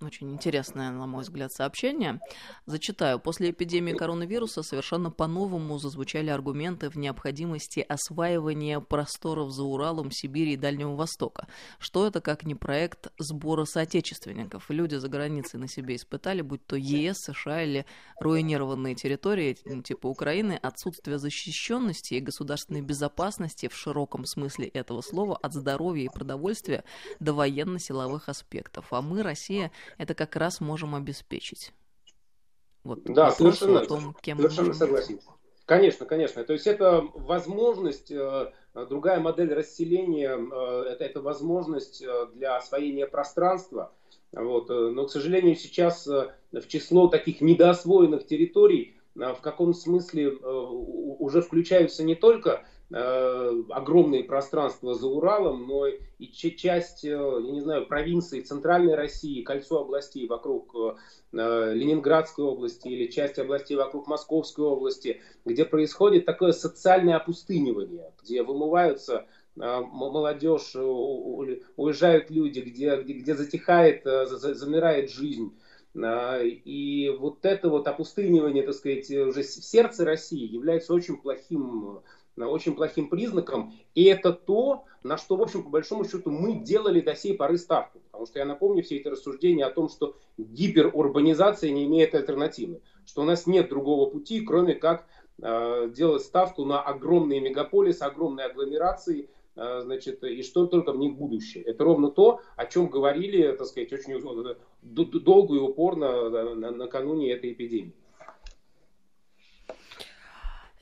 Очень 0.00 0.32
интересное, 0.32 0.90
на 0.90 1.06
мой 1.06 1.22
взгляд, 1.22 1.52
сообщение. 1.52 2.20
Зачитаю. 2.66 3.18
После 3.18 3.50
эпидемии 3.50 3.94
коронавируса 3.94 4.62
совершенно 4.62 5.10
по-новому 5.10 5.78
зазвучали 5.78 6.30
аргументы 6.30 6.88
в 6.88 6.96
необходимости 6.96 7.80
осваивания 7.80 8.78
просторов 8.78 9.50
за 9.50 9.64
Уралом, 9.64 10.12
Сибири 10.12 10.52
и 10.52 10.56
Дальнего 10.56 10.94
Востока. 10.94 11.48
Что 11.80 12.06
это 12.06 12.20
как 12.20 12.44
не 12.44 12.54
проект 12.54 13.08
сбора 13.18 13.64
соотечественников? 13.64 14.70
Люди 14.70 14.94
за 14.94 15.08
границей 15.08 15.58
на 15.58 15.66
себе 15.66 15.96
испытали, 15.96 16.42
будь 16.42 16.64
то 16.64 16.76
ЕС, 16.76 17.16
США 17.18 17.64
или 17.64 17.84
руинированные 18.20 18.94
территории, 18.94 19.54
типа 19.82 20.06
Украины, 20.06 20.60
отсутствие 20.62 21.18
защищенности 21.18 22.14
и 22.14 22.20
государственной 22.20 22.82
безопасности 22.82 23.66
в 23.66 23.74
широком 23.74 24.26
смысле 24.26 24.68
этого 24.68 25.00
слова 25.00 25.36
от 25.36 25.54
здоровья 25.54 26.04
и 26.04 26.08
продовольствия 26.08 26.84
до 27.18 27.32
военно-силовых 27.32 28.28
аспектов. 28.28 28.92
А 28.92 29.02
мы, 29.02 29.22
Россия, 29.22 29.72
это 29.96 30.14
как 30.14 30.36
раз 30.36 30.60
можем 30.60 30.94
обеспечить. 30.94 31.72
Вот 32.84 33.04
да, 33.04 33.30
совершенно, 33.30 33.84
том, 33.84 34.16
кем 34.20 34.38
совершенно 34.38 34.74
согласен. 34.74 35.20
Конечно, 35.68 36.06
конечно. 36.06 36.42
То 36.44 36.54
есть 36.54 36.66
это 36.66 37.04
возможность, 37.12 38.10
э, 38.10 38.52
другая 38.88 39.20
модель 39.20 39.52
расселения, 39.52 40.30
э, 40.30 40.82
это, 40.88 41.04
это 41.04 41.20
возможность 41.20 42.00
э, 42.00 42.26
для 42.32 42.56
освоения 42.56 43.06
пространства. 43.06 43.92
Вот. 44.32 44.70
Но, 44.70 45.04
к 45.04 45.10
сожалению, 45.10 45.56
сейчас 45.56 46.06
в 46.06 46.68
число 46.68 47.08
таких 47.08 47.42
недоосвоенных 47.42 48.26
территорий 48.26 48.94
в 49.14 49.38
каком 49.40 49.74
смысле 49.74 50.30
уже 50.30 51.42
включаются 51.42 52.04
не 52.04 52.14
только 52.14 52.64
огромные 52.90 54.24
пространства 54.24 54.94
за 54.94 55.08
Уралом, 55.08 55.66
но 55.66 55.86
и 55.86 56.26
часть, 56.32 57.04
э, 57.04 57.10
я 57.10 57.52
не 57.52 57.60
знаю, 57.60 57.86
провинции 57.86 58.40
Центральной 58.40 58.94
России, 58.94 59.42
кольцо 59.42 59.82
областей 59.82 60.26
вокруг 60.26 60.74
э, 60.74 61.74
Ленинградской 61.74 62.46
области 62.46 62.88
или 62.88 63.10
часть 63.10 63.38
областей 63.38 63.76
вокруг 63.76 64.06
Московской 64.06 64.64
области, 64.64 65.20
где 65.44 65.66
происходит 65.66 66.24
такое 66.24 66.52
социальное 66.52 67.16
опустынивание, 67.16 68.10
где 68.22 68.42
вымываются 68.42 69.26
молодежь, 69.54 70.76
уезжают 70.76 72.30
люди, 72.30 72.60
где, 72.60 72.94
где 73.02 73.34
затихает, 73.34 74.04
замирает 74.04 75.10
жизнь. 75.10 75.52
И 75.96 77.16
вот 77.18 77.44
это 77.44 77.68
вот 77.68 77.88
опустынивание, 77.88 78.62
так 78.62 78.74
сказать, 78.74 79.10
уже 79.10 79.42
в 79.42 79.46
сердце 79.46 80.04
России 80.04 80.46
является 80.46 80.94
очень 80.94 81.16
плохим 81.16 82.02
очень 82.46 82.74
плохим 82.74 83.08
признаком. 83.08 83.74
И 83.94 84.04
это 84.04 84.32
то, 84.32 84.84
на 85.02 85.16
что, 85.16 85.36
в 85.36 85.42
общем, 85.42 85.62
по 85.62 85.70
большому 85.70 86.04
счету, 86.04 86.30
мы 86.30 86.56
делали 86.56 87.00
до 87.00 87.14
сей 87.14 87.34
поры 87.34 87.58
ставку. 87.58 88.00
Потому 88.10 88.26
что 88.26 88.38
я 88.38 88.44
напомню 88.44 88.82
все 88.82 88.96
эти 88.96 89.08
рассуждения 89.08 89.64
о 89.64 89.70
том, 89.70 89.88
что 89.88 90.16
гиперурбанизация 90.36 91.70
не 91.70 91.86
имеет 91.86 92.14
альтернативы. 92.14 92.80
Что 93.06 93.22
у 93.22 93.24
нас 93.24 93.46
нет 93.46 93.68
другого 93.68 94.10
пути, 94.10 94.42
кроме 94.42 94.74
как 94.74 95.06
э, 95.40 95.90
делать 95.94 96.22
ставку 96.22 96.64
на 96.64 96.80
огромные 96.82 97.40
мегаполисы, 97.40 98.02
огромные 98.02 98.46
агломерации, 98.46 99.30
э, 99.56 99.80
значит, 99.82 100.22
и 100.24 100.42
что 100.42 100.66
только 100.66 100.92
в 100.92 100.98
них 100.98 101.16
будущее. 101.16 101.64
Это 101.64 101.84
ровно 101.84 102.10
то, 102.10 102.40
о 102.56 102.66
чем 102.66 102.88
говорили, 102.88 103.52
так 103.52 103.66
сказать, 103.66 103.92
очень 103.92 104.14
э, 104.14 104.54
долго 104.82 105.54
и 105.54 105.58
упорно 105.58 106.04
э, 106.04 106.54
накануне 106.54 107.32
этой 107.32 107.52
эпидемии. 107.52 107.94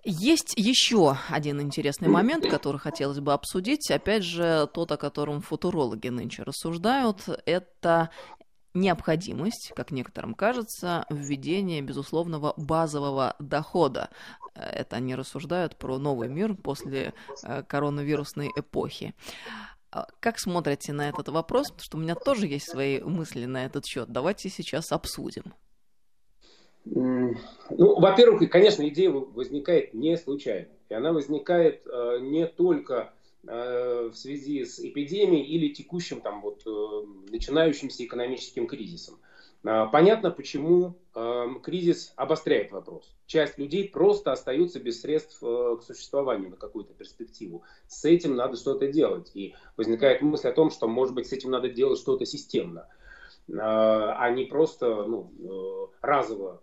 Есть 0.08 0.54
еще 0.56 1.18
один 1.30 1.60
интересный 1.60 2.06
момент, 2.06 2.48
который 2.48 2.78
хотелось 2.78 3.18
бы 3.18 3.32
обсудить. 3.32 3.90
Опять 3.90 4.22
же, 4.22 4.70
тот, 4.72 4.92
о 4.92 4.96
котором 4.96 5.40
футурологи 5.40 6.06
нынче 6.06 6.44
рассуждают, 6.44 7.28
это 7.44 8.10
необходимость, 8.72 9.72
как 9.74 9.90
некоторым 9.90 10.34
кажется, 10.34 11.06
введения 11.10 11.82
безусловного 11.82 12.54
базового 12.56 13.34
дохода. 13.40 14.10
Это 14.54 14.94
они 14.94 15.16
рассуждают 15.16 15.76
про 15.76 15.98
новый 15.98 16.28
мир 16.28 16.54
после 16.54 17.12
э, 17.42 17.64
коронавирусной 17.64 18.52
эпохи. 18.54 19.12
А 19.90 20.06
как 20.20 20.38
смотрите 20.38 20.92
на 20.92 21.08
этот 21.08 21.30
вопрос? 21.30 21.72
Потому 21.72 21.84
что 21.84 21.96
у 21.96 22.00
меня 22.00 22.14
тоже 22.14 22.46
есть 22.46 22.70
свои 22.70 23.00
мысли 23.00 23.44
на 23.46 23.64
этот 23.64 23.84
счет. 23.84 24.08
Давайте 24.08 24.50
сейчас 24.50 24.92
обсудим. 24.92 25.52
Ну, 26.86 28.00
во-первых, 28.00 28.48
конечно, 28.48 28.88
идея 28.88 29.10
возникает 29.10 29.92
не 29.92 30.16
случайно. 30.16 30.68
И 30.88 30.94
она 30.94 31.12
возникает 31.12 31.84
э, 31.86 32.18
не 32.20 32.46
только 32.46 33.12
э, 33.46 34.10
в 34.12 34.16
связи 34.16 34.64
с 34.64 34.78
эпидемией 34.78 35.44
или 35.44 35.74
текущим 35.74 36.20
там 36.20 36.40
вот 36.40 36.62
э, 36.64 37.30
начинающимся 37.32 38.04
экономическим 38.04 38.68
кризисом. 38.68 39.18
Э, 39.64 39.86
понятно, 39.90 40.30
почему 40.30 40.94
э, 41.14 41.46
кризис 41.60 42.12
обостряет 42.14 42.70
вопрос. 42.70 43.12
Часть 43.26 43.58
людей 43.58 43.88
просто 43.88 44.30
остаются 44.30 44.78
без 44.78 45.00
средств 45.00 45.42
э, 45.42 45.76
к 45.80 45.82
существованию 45.82 46.50
на 46.50 46.56
какую-то 46.56 46.94
перспективу. 46.94 47.64
С 47.88 48.04
этим 48.04 48.36
надо 48.36 48.56
что-то 48.56 48.86
делать. 48.86 49.32
И 49.34 49.56
возникает 49.76 50.22
мысль 50.22 50.48
о 50.48 50.52
том, 50.52 50.70
что, 50.70 50.86
может 50.86 51.14
быть, 51.14 51.26
с 51.26 51.32
этим 51.32 51.50
надо 51.50 51.68
делать 51.68 51.98
что-то 51.98 52.24
системно, 52.26 52.86
э, 53.48 53.54
а 53.56 54.30
не 54.30 54.44
просто 54.44 55.04
ну, 55.04 55.32
э, 55.40 56.06
разово 56.06 56.62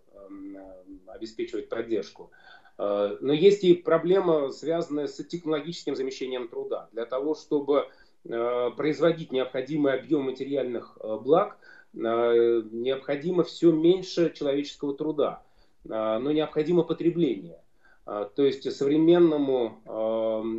обеспечивать 1.06 1.68
поддержку. 1.68 2.30
Э, 2.78 3.16
но 3.20 3.32
есть 3.32 3.64
и 3.64 3.74
проблема, 3.74 4.50
связанная 4.50 5.06
с 5.06 5.22
технологическим 5.24 5.96
замещением 5.96 6.48
труда. 6.48 6.88
Для 6.92 7.06
того, 7.06 7.34
чтобы 7.34 7.88
э, 8.24 8.70
производить 8.76 9.32
необходимый 9.32 9.94
объем 9.94 10.22
материальных 10.22 10.98
э, 11.00 11.16
благ, 11.16 11.58
необходимо 11.92 13.44
все 13.44 13.70
меньше 13.70 14.32
человеческого 14.34 14.96
труда, 14.96 15.44
но 15.84 16.32
необходимо 16.32 16.82
потребление. 16.82 17.60
То 18.04 18.32
есть 18.38 18.68
современному 18.72 19.80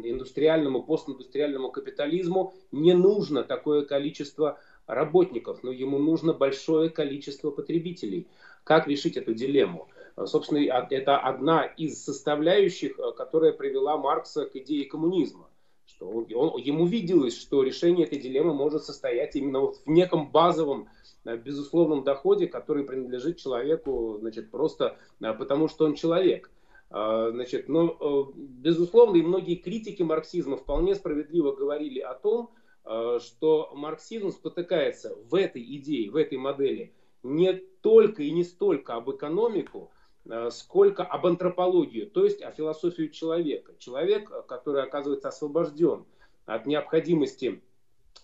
индустриальному, 0.05 0.83
постиндустриальному 0.83 1.71
капитализму 1.71 2.53
не 2.71 2.93
нужно 2.93 3.43
такое 3.43 3.83
количество 3.83 4.61
работников, 4.87 5.63
но 5.63 5.71
ему 5.71 5.97
нужно 5.97 6.33
большое 6.33 6.89
количество 6.89 7.51
потребителей. 7.51 8.27
Как 8.63 8.87
решить 8.87 9.17
эту 9.17 9.33
дилемму? 9.33 9.87
Собственно, 10.23 10.59
это 10.59 11.17
одна 11.17 11.65
из 11.65 12.03
составляющих, 12.03 12.97
э, 12.97 13.11
которая 13.17 13.51
привела 13.51 13.97
Маркса 13.97 14.45
к 14.45 14.55
идее 14.55 14.85
коммунизма. 14.85 15.49
Что 15.85 16.07
он, 16.07 16.27
он, 16.33 16.57
ему 16.57 16.85
виделось, 16.85 17.37
что 17.37 17.63
решение 17.63 18.07
этой 18.07 18.19
дилеммы 18.19 18.53
может 18.53 18.83
состоять 18.85 19.35
именно 19.35 19.59
вот 19.59 19.77
в 19.85 19.87
неком 19.87 20.31
базовом 20.31 20.87
э, 21.25 21.35
безусловном 21.35 22.03
доходе, 22.03 22.47
который 22.47 22.85
принадлежит 22.85 23.37
человеку 23.37 24.17
значит, 24.19 24.51
просто 24.51 24.97
э, 25.19 25.33
потому, 25.33 25.67
что 25.67 25.85
он 25.85 25.95
человек. 25.95 26.49
Значит, 26.87 27.67
но, 27.67 28.31
безусловно, 28.35 29.17
и 29.17 29.21
многие 29.23 29.55
критики 29.55 30.03
марксизма 30.03 30.55
вполне 30.55 30.93
справедливо 30.93 31.51
говорили 31.51 31.99
о 31.99 32.13
том, 32.13 32.51
что 32.85 33.71
марксизм 33.73 34.31
спотыкается 34.31 35.15
в 35.15 35.33
этой 35.33 35.63
идее, 35.77 36.11
в 36.11 36.15
этой 36.15 36.37
модели 36.37 36.93
не 37.23 37.53
только 37.53 38.21
и 38.21 38.31
не 38.31 38.43
столько 38.43 38.93
об 38.93 39.09
экономику, 39.09 39.91
Э, 40.27 40.49
сколько 40.51 41.03
об 41.03 41.27
антропологии, 41.27 42.05
то 42.05 42.23
есть 42.23 42.41
о 42.41 42.49
философию 42.51 43.09
человека. 43.09 43.73
Человек, 43.77 44.31
э, 44.31 44.41
который 44.47 44.81
оказывается 44.81 45.27
освобожден 45.27 46.05
от 46.47 46.65
необходимости 46.65 47.61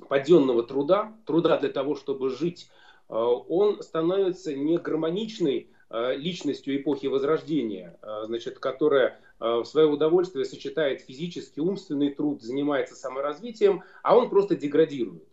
подъемного 0.09 0.63
труда, 0.63 1.15
труда 1.27 1.59
для 1.59 1.69
того, 1.69 1.95
чтобы 1.95 2.31
жить, 2.31 2.71
э, 3.07 3.13
он 3.13 3.83
становится 3.83 4.53
не 4.55 4.77
гармоничной 4.77 5.69
личностью 6.15 6.77
эпохи 6.77 7.07
Возрождения, 7.07 7.99
значит, 8.23 8.59
которая 8.59 9.19
в 9.41 9.65
свое 9.65 9.87
удовольствие 9.87 10.45
сочетает 10.45 11.01
физический, 11.01 11.61
умственный 11.61 12.13
труд, 12.13 12.41
занимается 12.41 12.95
саморазвитием, 12.95 13.83
а 14.03 14.15
он 14.15 14.29
просто 14.29 14.55
деградирует. 14.55 15.27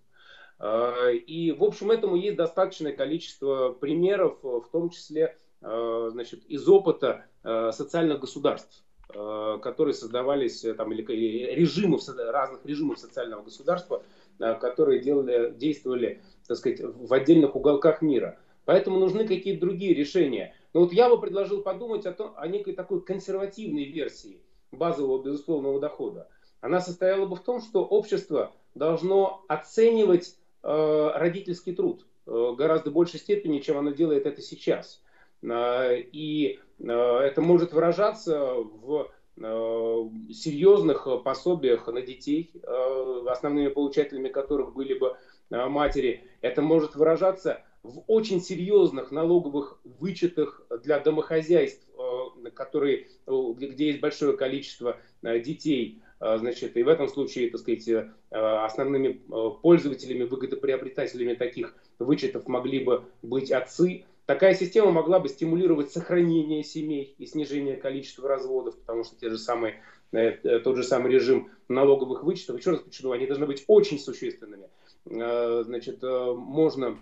И, 0.61 1.54
в 1.56 1.62
общем, 1.62 1.90
этому 1.90 2.16
есть 2.16 2.36
достаточное 2.36 2.92
количество 2.92 3.70
примеров, 3.70 4.38
в 4.42 4.68
том 4.72 4.90
числе 4.90 5.36
Э, 5.61 6.09
значит, 6.12 6.44
из 6.46 6.68
опыта 6.68 7.24
э, 7.42 7.72
социальных 7.72 8.20
государств, 8.20 8.84
э, 9.12 9.59
которые 9.61 9.92
создавались, 9.92 10.64
там, 10.76 10.92
или 10.92 11.52
режимов, 11.52 12.02
разных 12.09 12.64
режимов 12.64 12.98
социального 12.98 13.42
государства, 13.42 14.02
которые 14.38 15.00
делали, 15.00 15.52
действовали 15.56 16.22
так 16.46 16.59
сказать, 16.59 16.80
в 16.80 17.12
отдельных 17.12 17.56
уголках 17.56 18.02
мира. 18.02 18.38
Поэтому 18.66 18.98
нужны 19.00 19.26
какие-то 19.26 19.62
другие 19.62 19.94
решения. 19.94 20.54
Но 20.74 20.80
вот 20.80 20.92
я 20.92 21.08
бы 21.08 21.20
предложил 21.20 21.62
подумать 21.62 22.06
о, 22.06 22.12
том, 22.12 22.34
о 22.36 22.46
некой 22.46 22.74
такой 22.74 23.02
консервативной 23.02 23.84
версии 23.84 24.42
базового 24.70 25.22
безусловного 25.22 25.80
дохода. 25.80 26.28
Она 26.60 26.80
состояла 26.80 27.26
бы 27.26 27.36
в 27.36 27.40
том, 27.40 27.60
что 27.60 27.84
общество 27.84 28.52
должно 28.74 29.44
оценивать 29.48 30.36
э, 30.62 31.10
родительский 31.14 31.74
труд 31.74 32.06
э, 32.26 32.52
гораздо 32.56 32.90
большей 32.90 33.20
степени, 33.20 33.60
чем 33.60 33.78
оно 33.78 33.92
делает 33.92 34.26
это 34.26 34.42
сейчас. 34.42 35.00
А, 35.46 35.92
и 35.94 36.58
а, 36.86 37.20
это 37.20 37.40
может 37.40 37.72
выражаться 37.72 38.54
в 38.54 39.10
а, 39.40 40.10
серьезных 40.32 41.06
пособиях 41.24 41.86
на 41.86 42.02
детей, 42.02 42.52
основными 43.28 43.68
получателями 43.68 44.28
которых 44.28 44.74
были 44.74 44.98
бы 44.98 45.16
матери. 45.50 46.24
Это 46.40 46.60
может 46.60 46.96
выражаться 46.96 47.62
в 47.82 48.02
очень 48.06 48.40
серьезных 48.40 49.10
налоговых 49.10 49.80
вычетах 49.84 50.62
для 50.82 50.98
домохозяйств, 50.98 51.86
которые, 52.54 53.08
где 53.26 53.88
есть 53.88 54.00
большое 54.00 54.36
количество 54.36 54.98
детей, 55.22 56.00
значит, 56.20 56.76
и 56.76 56.82
в 56.82 56.88
этом 56.88 57.08
случае, 57.08 57.50
так 57.50 57.60
сказать, 57.60 57.88
основными 58.30 59.20
пользователями, 59.62 60.24
выгодоприобретателями 60.24 61.34
таких 61.34 61.74
вычетов 61.98 62.46
могли 62.48 62.84
бы 62.84 63.04
быть 63.22 63.50
отцы, 63.52 64.04
Такая 64.28 64.54
система 64.54 64.90
могла 64.90 65.20
бы 65.20 65.30
стимулировать 65.30 65.90
сохранение 65.90 66.62
семей 66.62 67.14
и 67.16 67.24
снижение 67.24 67.76
количества 67.76 68.28
разводов, 68.28 68.76
потому 68.76 69.02
что 69.02 69.16
те 69.16 69.30
же 69.30 69.38
самые, 69.38 69.80
э, 70.12 70.18
э, 70.18 70.58
тот 70.58 70.76
же 70.76 70.82
самый 70.82 71.10
режим 71.10 71.50
налоговых 71.68 72.24
вычетов, 72.24 72.58
еще 72.58 72.72
раз 72.72 72.80
подчеркну, 72.80 73.12
они 73.12 73.26
должны 73.26 73.46
быть 73.46 73.64
очень 73.68 73.98
существенными. 73.98 74.68
Э, 75.06 75.62
значит, 75.64 76.02
можно 76.02 76.98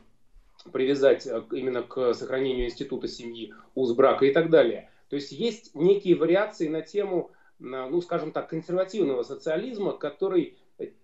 привязать 0.73 1.27
именно 1.53 1.83
к 1.83 2.15
сохранению 2.15 2.67
института 2.67 3.09
семьи, 3.09 3.55
уз 3.75 3.93
брака 3.93 4.27
и 4.27 4.33
так 4.33 4.51
далее. 4.51 4.91
То 5.09 5.17
есть 5.17 5.33
есть 5.33 5.75
некие 5.75 6.17
вариации 6.17 6.69
на 6.69 6.83
тему, 6.83 7.31
ну, 7.59 8.01
скажем 8.01 8.33
так, 8.33 8.49
консервативного 8.49 9.23
социализма, 9.23 9.93
который 9.93 10.59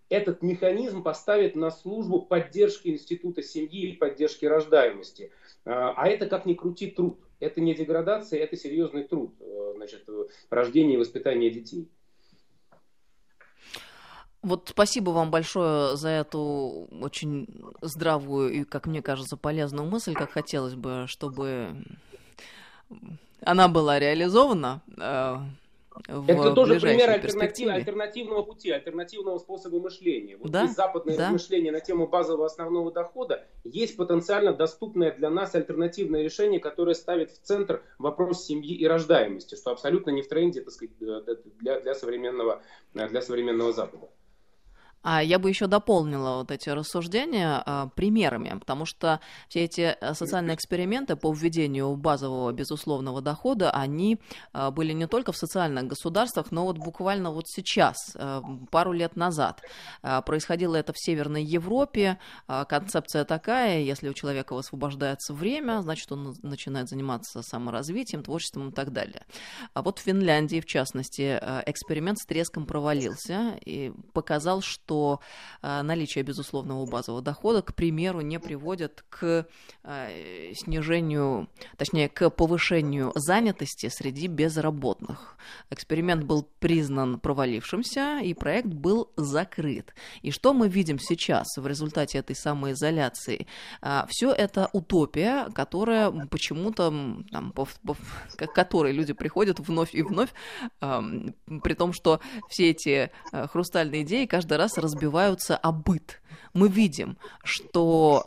этот 0.09 0.43
механизм 0.43 1.03
поставит 1.03 1.57
на 1.57 1.71
службу 1.71 2.21
поддержки 2.21 2.89
института 2.89 3.43
семьи 3.43 3.93
и 3.93 3.97
поддержки 3.97 4.45
рождаемости. 4.45 5.33
А, 5.65 5.95
а 5.97 6.07
это, 6.07 6.27
как 6.27 6.45
ни 6.45 6.53
крути, 6.53 6.91
труд. 6.91 7.19
Это 7.41 7.61
не 7.61 7.75
деградация, 7.75 8.41
это 8.41 8.57
серьезный 8.57 9.05
труд, 9.05 9.35
э, 9.41 9.73
значит, 9.77 10.07
рождение 10.51 10.95
и 10.95 10.99
воспитание 10.99 11.51
детей. 11.51 11.89
Вот 14.43 14.69
спасибо 14.71 15.11
вам 15.11 15.31
большое 15.31 15.97
за 15.97 16.09
эту 16.09 16.89
очень 17.01 17.47
здравую 17.81 18.53
и, 18.53 18.65
как 18.65 18.87
мне 18.87 19.01
кажется, 19.01 19.37
полезную 19.37 19.89
мысль, 19.89 20.15
как 20.15 20.33
хотелось 20.33 20.75
бы, 20.75 21.05
чтобы 21.07 21.77
она 23.41 23.69
была 23.69 24.01
реализована. 24.01 24.83
Э, 24.99 25.37
в 26.09 26.29
Это 26.29 26.55
тоже 26.55 26.81
пример 26.81 27.11
альтернатив, 27.11 27.69
альтернативного 27.69 28.43
пути, 28.43 28.71
альтернативного 28.71 29.39
способа 29.39 29.79
мышления. 29.79 30.37
Вот 30.37 30.51
да? 30.51 30.63
есть 30.63 30.75
западное 30.75 31.17
да? 31.17 31.27
размышление 31.27 31.71
на 31.71 31.81
тему 31.81 32.09
базового 32.09 32.47
основного 32.47 32.91
дохода, 32.91 33.47
есть 33.65 33.97
потенциально 33.97 34.53
доступное 34.53 35.13
для 35.13 35.31
нас 35.31 35.55
альтернативное 35.55 36.23
решение, 36.23 36.61
которое 36.61 36.95
ставит 36.95 37.31
в 37.31 37.41
центр 37.43 37.83
вопрос 37.99 38.45
семьи 38.45 38.75
и 38.75 38.87
рождаемости, 38.87 39.55
что 39.55 39.71
абсолютно 39.71 40.11
не 40.11 40.23
в 40.23 40.29
тренде 40.29 40.63
так 40.63 40.73
сказать, 40.73 40.97
для, 40.99 41.81
для, 41.81 41.95
современного, 41.95 42.63
для 42.95 43.23
современного 43.23 43.73
Запада. 43.73 44.09
А 45.03 45.23
я 45.23 45.39
бы 45.39 45.49
еще 45.49 45.67
дополнила 45.67 46.39
вот 46.39 46.51
эти 46.51 46.69
рассуждения 46.69 47.63
а, 47.65 47.89
примерами, 47.89 48.59
потому 48.59 48.85
что 48.85 49.21
все 49.49 49.65
эти 49.65 49.97
э, 50.01 50.15
социальные 50.15 50.55
эксперименты 50.55 51.17
по 51.17 51.33
введению 51.33 51.97
базового 51.97 52.53
безусловного 52.53 53.21
дохода, 53.21 53.71
они 53.71 54.19
а, 54.53 54.71
были 54.71 54.93
не 54.93 55.07
только 55.07 55.33
в 55.33 55.37
социальных 55.37 55.87
государствах, 55.87 56.53
но 56.53 56.65
вот 56.65 56.79
буквально 56.79 57.31
вот 57.31 57.49
сейчас, 57.49 57.97
а, 58.15 58.43
пару 58.71 58.93
лет 58.93 59.17
назад. 59.17 59.63
А, 60.03 60.23
происходило 60.23 60.77
это 60.77 60.93
в 60.93 60.99
Северной 60.99 61.43
Европе. 61.43 62.19
А, 62.47 62.65
концепция 62.65 63.25
такая, 63.25 63.81
если 63.81 64.09
у 64.09 64.15
человека 64.15 64.55
высвобождается 64.55 65.35
время, 65.35 65.81
значит, 65.83 66.11
он 66.13 66.37
начинает 66.43 66.89
заниматься 66.89 67.43
саморазвитием, 67.43 68.23
творчеством 68.23 68.69
и 68.69 68.73
так 68.73 68.93
далее. 68.93 69.23
А 69.75 69.83
вот 69.83 69.99
в 69.99 70.03
Финляндии, 70.03 70.61
в 70.61 70.67
частности, 70.67 71.39
э, 71.41 71.63
эксперимент 71.67 72.19
с 72.19 72.27
треском 72.27 72.67
провалился 72.67 73.59
и 73.65 73.93
показал, 74.13 74.61
что 74.61 74.92
что 74.93 75.21
э, 75.63 75.83
наличие 75.83 76.23
безусловного 76.23 76.85
базового 76.85 77.23
дохода, 77.23 77.63
к 77.63 77.75
примеру, 77.75 78.21
не 78.21 78.39
приводит 78.39 79.05
к 79.09 79.47
э, 79.85 80.53
снижению, 80.55 81.49
точнее, 81.79 82.11
к 82.11 82.29
повышению 82.29 83.13
занятости 83.15 83.89
среди 83.89 84.27
безработных. 84.27 85.37
Эксперимент 85.71 86.25
был 86.25 86.47
признан 86.61 87.19
провалившимся, 87.21 88.21
и 88.23 88.35
проект 88.35 88.69
был 88.69 89.11
закрыт. 89.17 89.95
И 90.21 90.31
что 90.31 90.53
мы 90.53 90.69
видим 90.69 90.99
сейчас 90.99 91.47
в 91.57 91.67
результате 91.67 92.19
этой 92.19 92.37
самоизоляции? 92.37 93.47
Э, 93.81 94.03
Все 94.09 94.31
это 94.31 94.69
утопия, 94.75 95.49
которая 95.55 96.11
почему-то, 96.27 96.93
там, 97.31 97.53
по, 97.53 97.67
по, 97.87 97.97
к 98.37 98.47
которой 98.53 98.93
люди 98.93 99.15
приходят 99.15 99.59
вновь 99.59 99.95
и 99.95 100.03
вновь, 100.03 100.33
при 100.81 101.75
том, 101.75 101.93
что 101.93 102.21
все 102.49 102.71
эти 102.71 103.11
хрустальные 103.33 104.03
идеи 104.03 104.27
каждый 104.27 104.59
раз 104.59 104.79
разбиваются 104.83 105.57
о 105.57 105.73
быт. 105.73 106.21
Мы 106.55 106.69
видим, 106.69 107.17
что 107.43 108.25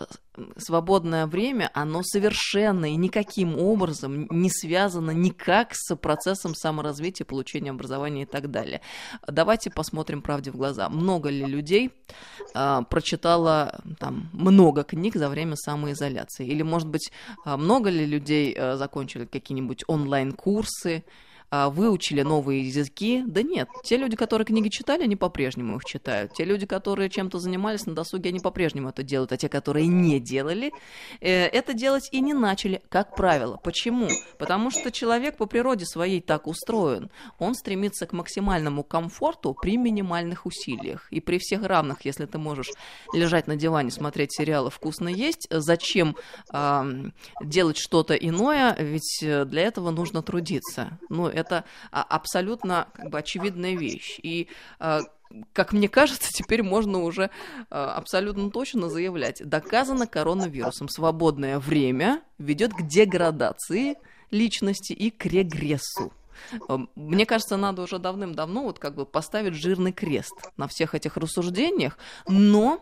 свободное 0.58 1.28
время, 1.28 1.70
оно 1.74 2.01
совершенно 2.03 2.91
и 2.91 2.95
никаким 2.95 3.58
образом 3.58 4.28
не 4.32 4.49
связано 4.49 5.12
никак 5.12 5.70
с 5.74 5.95
процессом 5.95 6.56
саморазвития, 6.56 7.26
получения 7.26 7.70
образования 7.70 8.24
и 8.24 8.26
так 8.26 8.49
далее. 8.49 8.82
Давайте 9.28 9.70
посмотрим 9.70 10.22
правде 10.22 10.51
в 10.51 10.56
глаза. 10.56 10.89
Много 10.89 11.30
ли 11.30 11.45
людей 11.45 11.91
э, 12.53 12.82
прочитало 12.89 13.80
там, 13.99 14.30
много 14.34 14.84
книг 14.84 15.16
за 15.16 15.30
время 15.30 15.56
самоизоляции? 15.56 16.47
Или, 16.47 16.64
может 16.64 16.88
быть, 16.88 17.12
много 17.45 17.89
ли 17.89 18.06
людей 18.06 18.56
э, 18.58 18.76
закончили 18.76 19.26
какие-нибудь 19.26 19.84
онлайн-курсы? 19.88 21.03
А, 21.56 21.70
выучили 21.70 22.22
новые 22.22 22.68
языки. 22.68 23.24
Да 23.26 23.41
нет, 23.41 23.70
те 23.84 23.95
люди, 23.95 24.18
которые 24.18 24.45
книги 24.45 24.68
читали, 24.68 25.03
они 25.03 25.16
по-прежнему 25.16 25.78
их 25.78 25.86
читают. 25.86 26.34
Те 26.34 26.43
люди, 26.43 26.66
которые 26.66 27.10
чем-то 27.10 27.39
занимались 27.39 27.86
на 27.86 27.95
досуге, 27.95 28.30
они 28.30 28.41
по-прежнему 28.41 28.89
это 28.89 29.03
делают. 29.03 29.32
А 29.32 29.38
те, 29.38 29.47
которые 29.47 29.88
не 29.88 30.20
делали, 30.20 30.74
э, 31.22 31.45
это 31.45 31.74
делать 31.74 32.10
и 32.12 32.20
не 32.20 32.34
начали, 32.34 32.82
как 32.89 33.16
правило. 33.16 33.58
Почему? 33.64 34.10
Потому 34.38 34.70
что 34.70 34.91
человек 34.91 35.38
по 35.38 35.45
природе 35.45 35.86
своей 35.86 36.20
так 36.20 36.47
устроен. 36.47 37.10
Он 37.39 37.56
стремится 37.56 38.06
к 38.06 38.12
максимальному 38.12 38.84
комфорту 38.84 39.56
при 39.62 39.78
минимальных 39.78 40.45
усилиях. 40.45 41.08
И 41.10 41.22
при 41.22 41.38
всех 41.38 41.64
равных, 41.64 42.03
если 42.03 42.26
ты 42.26 42.38
можешь 42.38 42.72
лежать 43.14 43.47
на 43.47 43.56
диване, 43.56 43.91
смотреть 43.91 44.34
сериалы, 44.34 44.70
вкусно 44.70 45.08
есть, 45.08 45.47
зачем 45.49 46.18
э, 46.51 47.12
делать 47.41 47.78
что-то 47.78 48.14
иное? 48.14 48.76
Ведь 48.78 49.24
э, 49.24 49.45
для 49.45 49.62
этого 49.62 49.91
нужно 49.91 50.22
трудиться. 50.22 50.99
Ну, 51.10 51.28
это 51.28 51.44
а, 51.51 52.03
абсолютно 52.03 52.87
как 52.93 53.09
бы 53.09 53.19
очевидная 53.19 53.75
вещь. 53.75 54.19
И 54.21 54.47
а, 54.79 55.01
как 55.53 55.73
мне 55.73 55.89
кажется, 55.89 56.31
теперь 56.31 56.63
можно 56.63 56.99
уже 57.03 57.29
а, 57.69 57.93
абсолютно 57.93 58.49
точно 58.51 58.89
заявлять. 58.89 59.47
Доказано 59.47 60.07
коронавирусом. 60.07 60.89
Свободное 60.89 61.59
время 61.59 62.21
ведет 62.37 62.73
к 62.73 62.81
деградации 62.81 63.97
личности 64.31 64.93
и 64.93 65.11
к 65.11 65.25
регрессу. 65.25 66.11
Мне 66.95 67.25
кажется, 67.25 67.57
надо 67.57 67.83
уже 67.83 67.97
давным-давно 67.97 68.63
вот 68.63 68.79
как 68.79 68.95
бы 68.95 69.05
поставить 69.05 69.53
жирный 69.53 69.93
крест 69.93 70.33
на 70.57 70.67
всех 70.67 70.93
этих 70.93 71.15
рассуждениях, 71.17 71.97
но 72.27 72.81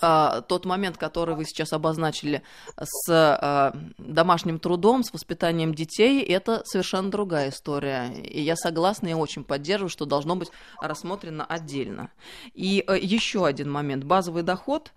тот 0.00 0.64
момент, 0.64 0.96
который 0.96 1.34
вы 1.34 1.44
сейчас 1.44 1.72
обозначили 1.72 2.42
с 2.80 3.08
а, 3.10 3.74
домашним 3.98 4.58
трудом, 4.58 5.02
с 5.02 5.12
воспитанием 5.12 5.74
детей, 5.74 6.22
это 6.22 6.62
совершенно 6.64 7.10
другая 7.10 7.50
история. 7.50 8.12
И 8.22 8.40
я 8.40 8.56
согласна 8.56 9.08
и 9.08 9.14
очень 9.14 9.44
поддерживаю, 9.44 9.90
что 9.90 10.04
должно 10.04 10.36
быть 10.36 10.50
рассмотрено 10.80 11.44
отдельно. 11.44 12.10
И 12.54 12.84
а, 12.86 12.96
еще 12.96 13.44
один 13.44 13.70
момент. 13.70 14.04
Базовый 14.04 14.42
доход, 14.42 14.92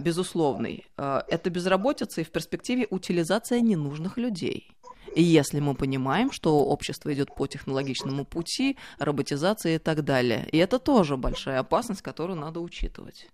безусловный, 0.00 0.86
это 0.96 1.50
безработица 1.50 2.20
и 2.20 2.24
в 2.24 2.30
перспективе 2.30 2.86
утилизация 2.90 3.60
ненужных 3.60 4.16
людей. 4.16 4.72
И 5.14 5.22
если 5.22 5.60
мы 5.60 5.74
понимаем, 5.74 6.32
что 6.32 6.60
общество 6.60 7.12
идет 7.12 7.34
по 7.34 7.46
технологичному 7.46 8.24
пути, 8.24 8.78
роботизации 8.98 9.74
и 9.74 9.78
так 9.78 10.04
далее. 10.04 10.48
И 10.50 10.58
это 10.58 10.78
тоже 10.78 11.16
большая 11.16 11.60
опасность, 11.60 12.02
которую 12.02 12.38
надо 12.38 12.60
учитывать. 12.60 13.28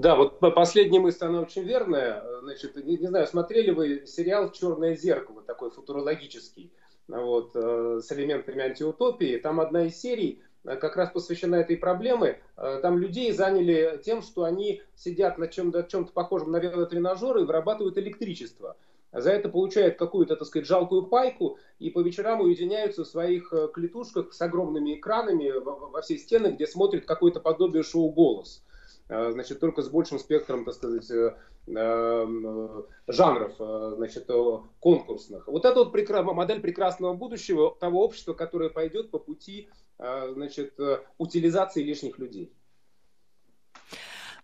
Да, 0.00 0.16
вот 0.16 0.40
последняя 0.54 0.98
мысль, 0.98 1.26
она 1.26 1.42
очень 1.42 1.62
верная. 1.62 2.24
Значит, 2.40 2.74
не, 2.86 2.96
не 2.96 3.06
знаю, 3.06 3.26
смотрели 3.26 3.70
вы 3.70 4.06
сериал 4.06 4.50
«Черное 4.50 4.96
зеркало», 4.96 5.42
такой 5.42 5.70
футурологический, 5.70 6.72
вот, 7.06 7.50
э, 7.54 8.00
с 8.02 8.10
элементами 8.10 8.62
антиутопии. 8.62 9.36
Там 9.36 9.60
одна 9.60 9.84
из 9.84 10.00
серий 10.00 10.40
э, 10.64 10.76
как 10.76 10.96
раз 10.96 11.10
посвящена 11.10 11.56
этой 11.56 11.76
проблеме. 11.76 12.40
Э, 12.56 12.78
там 12.80 12.96
людей 12.96 13.30
заняли 13.32 14.00
тем, 14.02 14.22
что 14.22 14.44
они 14.44 14.80
сидят 14.94 15.36
на 15.36 15.48
чем-то, 15.48 15.82
чем 15.82 16.06
похожем 16.06 16.50
на 16.50 16.56
велотренажер 16.56 17.36
и 17.36 17.44
вырабатывают 17.44 17.98
электричество. 17.98 18.78
За 19.12 19.30
это 19.30 19.50
получают 19.50 19.98
какую-то, 19.98 20.36
так 20.36 20.48
сказать, 20.48 20.66
жалкую 20.66 21.08
пайку 21.08 21.58
и 21.78 21.90
по 21.90 22.00
вечерам 22.00 22.40
уединяются 22.40 23.04
в 23.04 23.06
своих 23.06 23.52
клетушках 23.74 24.32
с 24.32 24.40
огромными 24.40 24.94
экранами 24.94 25.52
во 25.58 26.00
все 26.00 26.16
стены, 26.16 26.52
где 26.52 26.66
смотрят 26.66 27.04
какое-то 27.04 27.40
подобие 27.40 27.82
шоу 27.82 28.08
«Голос». 28.08 28.62
Э, 29.10 29.32
значит, 29.32 29.58
только 29.58 29.82
с 29.82 29.88
большим 29.88 30.20
спектром, 30.20 30.64
так 30.64 30.74
сказать, 30.74 31.10
э, 31.10 31.34
э, 31.66 32.82
жанров, 33.08 33.54
значит, 33.96 34.30
конкурсных. 34.78 35.48
Вот 35.48 35.64
это 35.64 35.80
вот 35.80 35.92
прекра... 35.92 36.22
модель 36.22 36.60
прекрасного 36.60 37.14
будущего 37.14 37.74
того 37.74 38.04
общества, 38.04 38.34
которое 38.34 38.70
пойдет 38.70 39.10
по 39.10 39.18
пути, 39.18 39.68
значит, 39.98 40.74
утилизации 41.18 41.82
лишних 41.82 42.18
людей. 42.18 42.52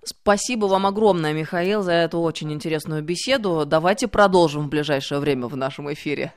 Спасибо 0.03 0.67
вам 0.67 0.87
огромное, 0.87 1.33
Михаил, 1.33 1.83
за 1.83 1.93
эту 1.93 2.21
очень 2.21 2.53
интересную 2.53 3.03
беседу. 3.03 3.65
Давайте 3.67 4.09
продолжим 4.09 4.67
в 4.67 4.69
ближайшее 4.69 5.21
время 5.21 5.47
в 5.47 5.57
нашем 5.57 5.93
эфире. 5.93 6.35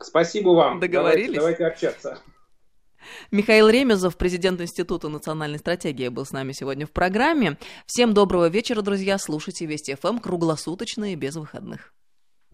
Спасибо 0.00 0.50
вам. 0.50 0.80
Договорились? 0.80 1.36
Давайте, 1.36 1.58
давайте 1.58 1.66
общаться. 1.66 2.18
Михаил 3.30 3.68
Ремезов, 3.68 4.16
президент 4.16 4.60
Института 4.60 5.08
национальной 5.08 5.58
стратегии, 5.58 6.08
был 6.08 6.24
с 6.24 6.32
нами 6.32 6.52
сегодня 6.52 6.86
в 6.86 6.90
программе. 6.90 7.58
Всем 7.86 8.14
доброго 8.14 8.48
вечера, 8.48 8.82
друзья. 8.82 9.18
Слушайте 9.18 9.66
Вести 9.66 9.94
ФМ 9.94 10.18
круглосуточно 10.18 11.12
и 11.12 11.16
без 11.16 11.36
выходных. 11.36 11.92